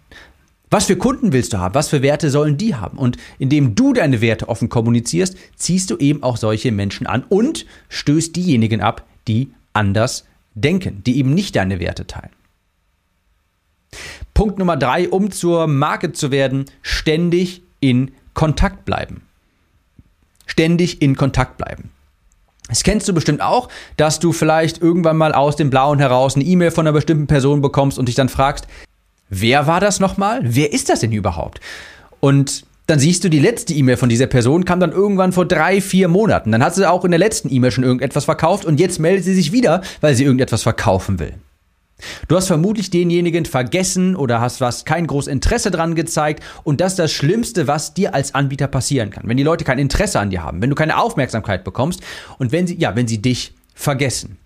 was 0.68 0.86
für 0.86 0.96
Kunden 0.96 1.32
willst 1.32 1.52
du 1.52 1.58
haben? 1.58 1.74
Was 1.74 1.90
für 1.90 2.02
Werte 2.02 2.28
sollen 2.28 2.56
die 2.56 2.74
haben? 2.74 2.98
Und 2.98 3.18
indem 3.38 3.76
du 3.76 3.92
deine 3.92 4.20
Werte 4.20 4.48
offen 4.48 4.68
kommunizierst, 4.68 5.36
ziehst 5.54 5.90
du 5.90 5.96
eben 5.98 6.24
auch 6.24 6.36
solche 6.36 6.72
Menschen 6.72 7.06
an 7.06 7.22
und 7.28 7.66
stößt 7.88 8.34
diejenigen 8.34 8.80
ab, 8.80 9.06
die 9.28 9.52
anders 9.74 10.24
denken, 10.54 11.02
die 11.04 11.18
eben 11.18 11.34
nicht 11.34 11.54
deine 11.54 11.78
Werte 11.78 12.06
teilen. 12.06 12.32
Punkt 14.35 14.59
Nummer 14.59 14.76
drei, 14.76 15.09
um 15.09 15.31
zur 15.31 15.66
Marke 15.66 16.12
zu 16.12 16.31
werden, 16.31 16.66
ständig 16.83 17.62
in 17.81 18.12
Kontakt 18.35 18.85
bleiben. 18.85 19.23
Ständig 20.47 21.02
in 21.02 21.16
Kontakt 21.16 21.57
bleiben. 21.57 21.90
Das 22.69 22.83
kennst 22.83 23.09
du 23.09 23.14
bestimmt 23.14 23.40
auch, 23.40 23.69
dass 23.97 24.19
du 24.19 24.33
vielleicht 24.33 24.83
irgendwann 24.83 25.16
mal 25.16 25.33
aus 25.33 25.57
dem 25.57 25.71
Blauen 25.71 25.99
heraus 25.99 26.35
eine 26.35 26.45
E-Mail 26.45 26.71
von 26.71 26.87
einer 26.87 26.93
bestimmten 26.93 27.26
Person 27.26 27.62
bekommst 27.62 27.99
und 27.99 28.07
dich 28.07 28.16
dann 28.16 28.28
fragst, 28.28 28.66
wer 29.28 29.66
war 29.66 29.81
das 29.81 30.00
nochmal? 30.00 30.40
Wer 30.43 30.73
ist 30.73 30.88
das 30.88 31.00
denn 31.00 31.12
überhaupt? 31.12 31.61
Und 32.21 32.64
dann 32.87 32.99
siehst 32.99 33.25
du, 33.25 33.28
die 33.28 33.40
letzte 33.40 33.75
E-Mail 33.75 33.97
von 33.97 34.09
dieser 34.09 34.26
Person 34.26 34.64
kam 34.64 34.81
dann 34.81 34.93
irgendwann 34.93 35.33
vor 35.33 35.47
drei, 35.47 35.81
vier 35.81 36.09
Monaten. 36.09 36.52
Dann 36.52 36.62
hat 36.62 36.75
sie 36.75 36.88
auch 36.88 37.05
in 37.05 37.11
der 37.11 37.19
letzten 37.19 37.52
E-Mail 37.52 37.71
schon 37.71 37.85
irgendetwas 37.85 38.25
verkauft 38.25 38.64
und 38.64 38.78
jetzt 38.78 39.00
meldet 39.00 39.25
sie 39.25 39.35
sich 39.35 39.52
wieder, 39.52 39.83
weil 40.00 40.14
sie 40.14 40.25
irgendetwas 40.25 40.62
verkaufen 40.62 41.19
will. 41.19 41.35
Du 42.28 42.36
hast 42.36 42.46
vermutlich 42.46 42.90
denjenigen 42.90 43.46
vergessen 43.46 44.16
oder 44.16 44.40
hast 44.40 44.60
was 44.60 44.84
kein 44.84 45.06
großes 45.06 45.32
Interesse 45.32 45.70
dran 45.70 45.94
gezeigt 45.94 46.42
und 46.62 46.80
das 46.80 46.92
ist 46.92 46.98
das 46.98 47.12
Schlimmste, 47.12 47.66
was 47.66 47.94
dir 47.94 48.14
als 48.14 48.34
Anbieter 48.34 48.66
passieren 48.66 49.10
kann. 49.10 49.24
Wenn 49.26 49.36
die 49.36 49.42
Leute 49.42 49.64
kein 49.64 49.78
Interesse 49.78 50.20
an 50.20 50.30
dir 50.30 50.42
haben, 50.42 50.60
wenn 50.60 50.70
du 50.70 50.76
keine 50.76 50.98
Aufmerksamkeit 50.98 51.64
bekommst 51.64 52.02
und 52.38 52.52
wenn 52.52 52.66
sie, 52.66 52.76
ja, 52.76 52.96
wenn 52.96 53.08
sie 53.08 53.22
dich 53.22 53.54
vergessen. 53.74 54.36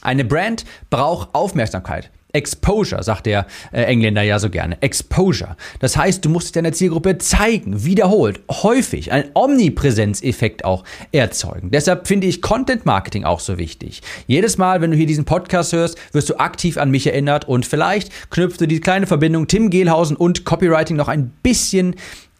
Eine 0.00 0.24
Brand 0.24 0.64
braucht 0.88 1.34
Aufmerksamkeit. 1.34 2.10
Exposure, 2.32 3.02
sagt 3.02 3.26
der 3.26 3.46
äh, 3.72 3.82
Engländer 3.82 4.22
ja 4.22 4.38
so 4.38 4.50
gerne. 4.50 4.80
Exposure. 4.82 5.56
Das 5.78 5.96
heißt, 5.96 6.24
du 6.24 6.28
musst 6.28 6.56
deiner 6.56 6.72
Zielgruppe 6.72 7.18
zeigen, 7.18 7.84
wiederholt, 7.84 8.40
häufig, 8.50 9.12
einen 9.12 9.30
Omnipräsenzeffekt 9.34 10.64
auch 10.64 10.84
erzeugen. 11.12 11.70
Deshalb 11.70 12.06
finde 12.06 12.26
ich 12.26 12.42
Content 12.42 12.86
Marketing 12.86 13.24
auch 13.24 13.40
so 13.40 13.58
wichtig. 13.58 14.02
Jedes 14.26 14.58
Mal, 14.58 14.80
wenn 14.80 14.90
du 14.90 14.96
hier 14.96 15.06
diesen 15.06 15.24
Podcast 15.24 15.72
hörst, 15.72 15.98
wirst 16.12 16.30
du 16.30 16.38
aktiv 16.38 16.76
an 16.78 16.90
mich 16.90 17.06
erinnert 17.06 17.48
und 17.48 17.66
vielleicht 17.66 18.30
knüpfst 18.30 18.58
du 18.60 18.66
die 18.66 18.80
kleine 18.80 19.06
Verbindung 19.06 19.46
Tim 19.46 19.70
Gehlhausen 19.70 20.16
und 20.16 20.44
Copywriting 20.44 20.96
noch 20.96 21.08
ein 21.08 21.32
bisschen 21.42 21.96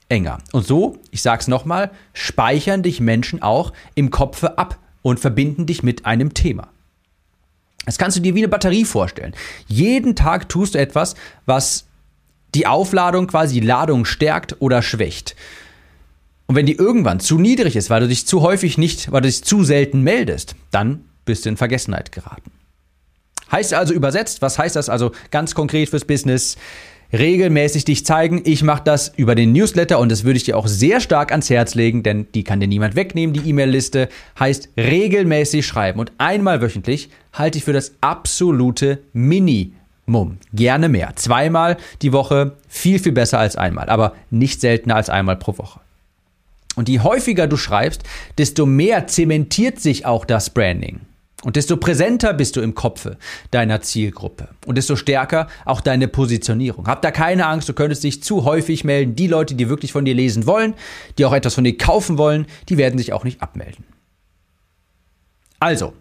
enger. 0.09 0.39
Und 0.53 0.67
so, 0.67 0.99
ich 1.11 1.23
sag's 1.23 1.49
nochmal, 1.49 1.91
speichern 2.13 2.83
dich 2.83 3.01
Menschen 3.01 3.43
auch 3.43 3.73
im 3.95 4.11
Kopfe 4.11 4.59
ab 4.59 4.79
und 5.03 5.21
verbinden 5.21 5.67
dich 5.67 5.83
mit 5.83 6.05
einem 6.05 6.35
Thema. 6.35 6.69
Das 7.87 7.99
kannst 7.99 8.17
du 8.17 8.21
dir 8.21 8.35
wie 8.35 8.41
eine 8.41 8.49
Batterie 8.49 8.85
vorstellen. 8.85 9.35
Jeden 9.67 10.15
Tag 10.15 10.49
tust 10.49 10.75
du 10.75 10.79
etwas, 10.79 11.15
was 11.47 11.87
die 12.55 12.67
Aufladung, 12.67 13.27
quasi 13.27 13.61
die 13.61 13.67
Ladung 13.67 14.05
stärkt 14.05 14.57
oder 14.61 14.83
schwächt. 14.83 15.37
Und 16.47 16.57
wenn 16.57 16.67
die 16.67 16.75
irgendwann 16.75 17.21
zu 17.21 17.39
niedrig 17.39 17.77
ist, 17.77 17.91
weil 17.91 18.01
du 18.01 18.09
dich 18.09 18.27
zu 18.27 18.43
häufig 18.43 18.77
nicht, 18.77 19.13
weil 19.13 19.23
du 19.23 19.29
dich 19.29 19.45
zu 19.45 19.63
selten 19.63 20.03
meldest, 20.03 20.57
dann 20.73 21.05
bist 21.25 21.45
du 21.45 21.49
in 21.49 21.57
Vergessenheit 21.57 22.11
geraten. 22.11 22.51
Heißt 23.53 23.75
also 23.75 23.95
übersetzt, 23.95 24.43
was 24.43 24.59
heißt 24.59 24.77
das 24.77 24.89
also 24.89 25.13
ganz 25.31 25.55
konkret 25.55 25.89
fürs 25.89 26.05
Business? 26.05 26.57
Regelmäßig 27.13 27.85
dich 27.85 28.05
zeigen. 28.07 28.43
Ich 28.45 28.63
mache 28.63 28.83
das 28.85 29.13
über 29.17 29.35
den 29.35 29.53
Newsletter 29.53 29.99
und 29.99 30.11
das 30.11 30.25
würde 30.25 30.37
ich 30.37 30.45
dir 30.45 30.57
auch 30.57 30.69
sehr 30.69 31.01
stark 31.01 31.31
ans 31.33 31.51
Herz 31.51 31.75
legen, 31.75 32.03
denn 32.03 32.27
die 32.35 32.45
kann 32.45 32.61
dir 32.61 32.69
niemand 32.69 32.97
wegnehmen. 32.97 33.35
Die 33.35 33.49
E-Mail-Liste 33.49 34.09
heißt 34.39 34.71
regelmäßig 34.77 35.67
schreiben 35.67 36.01
und 36.01 36.13
einmal 36.19 36.61
wöchentlich 36.61 37.11
halte 37.33 37.59
ich 37.59 37.65
für 37.65 37.73
das 37.73 37.93
absolute 38.01 38.99
Minimum. 39.13 40.39
Gerne 40.53 40.89
mehr. 40.89 41.13
Zweimal 41.17 41.77
die 42.03 42.13
Woche, 42.13 42.57
viel, 42.69 42.99
viel 42.99 43.13
besser 43.13 43.39
als 43.39 43.57
einmal, 43.57 43.89
aber 43.89 44.15
nicht 44.31 44.61
seltener 44.61 44.97
als 44.97 45.11
einmal 45.11 45.37
pro 45.37 45.59
Woche. 45.59 45.81
Und 46.77 46.89
je 46.89 47.01
häufiger 47.01 47.47
du 47.47 47.57
schreibst, 47.57 48.05
desto 48.39 48.65
mehr 48.65 49.07
zementiert 49.07 49.81
sich 49.81 50.07
auch 50.07 50.25
das 50.25 50.51
Branding. 50.51 51.01
Und 51.43 51.57
desto 51.57 51.79
präsenter 51.79 52.35
bist 52.35 52.57
du 52.57 52.61
im 52.61 52.75
Kopfe 52.75 53.17
deiner 53.51 53.81
Zielgruppe 53.81 54.49
und 54.67 54.77
desto 54.77 54.95
stärker 54.95 55.47
auch 55.65 55.81
deine 55.81 56.07
Positionierung. 56.07 56.87
Hab 56.87 57.01
da 57.01 57.11
keine 57.11 57.47
Angst, 57.47 57.69
du 57.69 57.73
könntest 57.73 58.05
dich 58.05 58.23
zu 58.23 58.45
häufig 58.45 58.85
melden. 58.85 59.17
Die 59.17 59.27
Leute, 59.27 59.55
die 59.55 59.69
wirklich 59.69 59.93
von 59.93 60.05
dir 60.05 60.15
lesen 60.15 60.47
wollen, 60.47 60.75
die 61.17 61.25
auch 61.25 61.33
etwas 61.33 61.55
von 61.55 61.65
dir 61.65 61.79
kaufen 61.79 62.19
wollen, 62.19 62.47
die 62.69 62.77
werden 62.77 62.99
sich 62.99 63.13
auch 63.15 63.25
nicht 63.25 63.41
abmelden. 63.41 63.85
Also, 65.61 65.95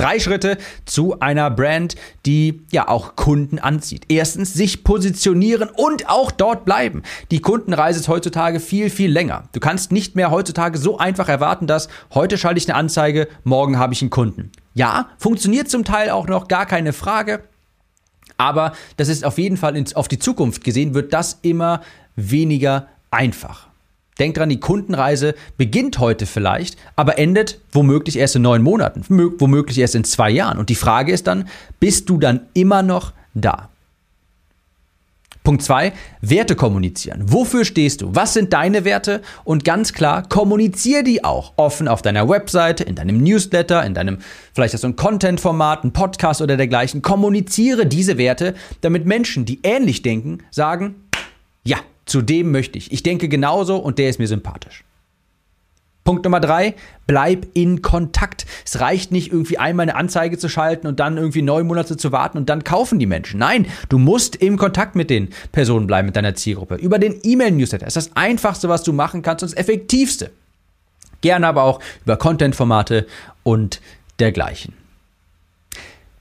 Drei 0.00 0.18
Schritte 0.18 0.56
zu 0.86 1.20
einer 1.20 1.50
Brand, 1.50 1.94
die 2.24 2.62
ja 2.70 2.88
auch 2.88 3.16
Kunden 3.16 3.58
anzieht. 3.58 4.06
Erstens, 4.08 4.54
sich 4.54 4.82
positionieren 4.82 5.68
und 5.68 6.08
auch 6.08 6.30
dort 6.30 6.64
bleiben. 6.64 7.02
Die 7.30 7.40
Kundenreise 7.40 8.00
ist 8.00 8.08
heutzutage 8.08 8.60
viel, 8.60 8.88
viel 8.88 9.12
länger. 9.12 9.44
Du 9.52 9.60
kannst 9.60 9.92
nicht 9.92 10.16
mehr 10.16 10.30
heutzutage 10.30 10.78
so 10.78 10.96
einfach 10.96 11.28
erwarten, 11.28 11.66
dass 11.66 11.88
heute 12.14 12.38
schalte 12.38 12.56
ich 12.56 12.66
eine 12.66 12.78
Anzeige, 12.78 13.28
morgen 13.44 13.78
habe 13.78 13.92
ich 13.92 14.00
einen 14.00 14.08
Kunden. 14.08 14.50
Ja, 14.72 15.10
funktioniert 15.18 15.68
zum 15.68 15.84
Teil 15.84 16.08
auch 16.08 16.28
noch, 16.28 16.48
gar 16.48 16.64
keine 16.64 16.94
Frage. 16.94 17.42
Aber 18.38 18.72
das 18.96 19.08
ist 19.08 19.22
auf 19.22 19.36
jeden 19.36 19.58
Fall 19.58 19.84
auf 19.94 20.08
die 20.08 20.18
Zukunft 20.18 20.64
gesehen, 20.64 20.94
wird 20.94 21.12
das 21.12 21.40
immer 21.42 21.82
weniger 22.16 22.88
einfach. 23.10 23.69
Denk 24.18 24.34
dran, 24.34 24.50
die 24.50 24.60
Kundenreise 24.60 25.34
beginnt 25.56 25.98
heute 25.98 26.26
vielleicht, 26.26 26.76
aber 26.96 27.18
endet 27.18 27.58
womöglich 27.72 28.16
erst 28.18 28.36
in 28.36 28.42
neun 28.42 28.62
Monaten, 28.62 29.04
womöglich 29.08 29.78
erst 29.78 29.94
in 29.94 30.04
zwei 30.04 30.30
Jahren. 30.30 30.58
Und 30.58 30.68
die 30.68 30.74
Frage 30.74 31.12
ist 31.12 31.26
dann, 31.26 31.48
bist 31.78 32.10
du 32.10 32.18
dann 32.18 32.40
immer 32.52 32.82
noch 32.82 33.12
da? 33.34 33.70
Punkt 35.42 35.62
zwei: 35.62 35.92
Werte 36.20 36.54
kommunizieren. 36.54 37.22
Wofür 37.24 37.64
stehst 37.64 38.02
du? 38.02 38.14
Was 38.14 38.34
sind 38.34 38.52
deine 38.52 38.84
Werte? 38.84 39.22
Und 39.44 39.64
ganz 39.64 39.94
klar, 39.94 40.28
kommuniziere 40.28 41.02
die 41.02 41.24
auch 41.24 41.54
offen 41.56 41.88
auf 41.88 42.02
deiner 42.02 42.28
Webseite, 42.28 42.84
in 42.84 42.94
deinem 42.94 43.22
Newsletter, 43.22 43.84
in 43.84 43.94
deinem, 43.94 44.18
vielleicht 44.52 44.74
hast 44.74 44.84
du 44.84 44.88
ein 44.88 44.96
Content-Format, 44.96 45.84
ein 45.84 45.92
Podcast 45.92 46.42
oder 46.42 46.58
dergleichen. 46.58 47.00
Kommuniziere 47.00 47.86
diese 47.86 48.18
Werte, 48.18 48.54
damit 48.82 49.06
Menschen, 49.06 49.46
die 49.46 49.60
ähnlich 49.62 50.02
denken, 50.02 50.40
sagen, 50.50 50.96
ja, 51.64 51.78
zu 52.10 52.22
dem 52.22 52.50
möchte 52.50 52.76
ich. 52.76 52.90
Ich 52.90 53.04
denke 53.04 53.28
genauso 53.28 53.76
und 53.76 53.98
der 53.98 54.10
ist 54.10 54.18
mir 54.18 54.26
sympathisch. 54.26 54.82
Punkt 56.02 56.24
Nummer 56.24 56.40
drei, 56.40 56.74
bleib 57.06 57.46
in 57.54 57.82
Kontakt. 57.82 58.46
Es 58.66 58.80
reicht 58.80 59.12
nicht, 59.12 59.30
irgendwie 59.30 59.58
einmal 59.58 59.84
eine 59.84 59.94
Anzeige 59.94 60.36
zu 60.36 60.48
schalten 60.48 60.88
und 60.88 60.98
dann 60.98 61.18
irgendwie 61.18 61.42
neun 61.42 61.68
Monate 61.68 61.96
zu 61.96 62.10
warten 62.10 62.36
und 62.36 62.48
dann 62.48 62.64
kaufen 62.64 62.98
die 62.98 63.06
Menschen. 63.06 63.38
Nein, 63.38 63.66
du 63.90 63.98
musst 63.98 64.34
im 64.34 64.56
Kontakt 64.56 64.96
mit 64.96 65.08
den 65.08 65.28
Personen 65.52 65.86
bleiben, 65.86 66.06
mit 66.06 66.16
deiner 66.16 66.34
Zielgruppe. 66.34 66.76
Über 66.76 66.98
den 66.98 67.20
E-Mail-Newsletter 67.22 67.86
ist 67.86 67.96
das 67.96 68.16
Einfachste, 68.16 68.68
was 68.68 68.82
du 68.82 68.92
machen 68.92 69.22
kannst 69.22 69.44
und 69.44 69.52
das 69.52 69.56
Effektivste. 69.56 70.32
Gerne 71.20 71.46
aber 71.46 71.62
auch 71.62 71.80
über 72.04 72.16
Content-Formate 72.16 73.06
und 73.44 73.80
dergleichen. 74.18 74.74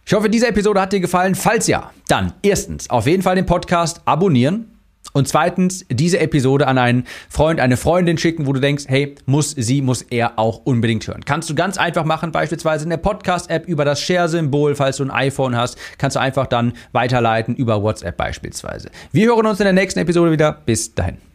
Ich 0.05 0.13
hoffe, 0.13 0.29
diese 0.29 0.47
Episode 0.49 0.81
hat 0.81 0.93
dir 0.93 0.99
gefallen. 0.99 1.33
Falls 1.33 1.65
ja, 1.65 1.91
dann 2.07 2.33
erstens 2.43 2.91
auf 2.91 3.07
jeden 3.07 3.23
Fall 3.23 3.35
den 3.35 3.47
Podcast 3.47 4.01
abonnieren 4.05 4.68
und 5.13 5.27
zweitens, 5.27 5.85
diese 5.89 6.19
Episode 6.19 6.67
an 6.67 6.77
einen 6.77 7.05
Freund, 7.29 7.59
eine 7.59 7.77
Freundin 7.77 8.17
schicken, 8.17 8.45
wo 8.45 8.53
du 8.53 8.59
denkst, 8.59 8.85
hey, 8.87 9.15
muss 9.25 9.51
sie, 9.51 9.81
muss 9.81 10.03
er 10.03 10.37
auch 10.37 10.61
unbedingt 10.65 11.07
hören. 11.07 11.25
Kannst 11.25 11.49
du 11.49 11.55
ganz 11.55 11.77
einfach 11.77 12.05
machen, 12.05 12.31
beispielsweise 12.31 12.83
in 12.83 12.89
der 12.89 12.97
Podcast-App 12.97 13.67
über 13.67 13.85
das 13.85 14.01
Share-Symbol, 14.01 14.75
falls 14.75 14.97
du 14.97 15.03
ein 15.03 15.11
iPhone 15.11 15.55
hast, 15.55 15.77
kannst 15.97 16.15
du 16.15 16.19
einfach 16.19 16.47
dann 16.47 16.73
weiterleiten 16.91 17.55
über 17.55 17.81
WhatsApp 17.81 18.17
beispielsweise. 18.17 18.89
Wir 19.11 19.27
hören 19.27 19.45
uns 19.45 19.59
in 19.59 19.65
der 19.65 19.73
nächsten 19.73 19.99
Episode 19.99 20.31
wieder. 20.31 20.61
Bis 20.65 20.93
dahin. 20.93 21.28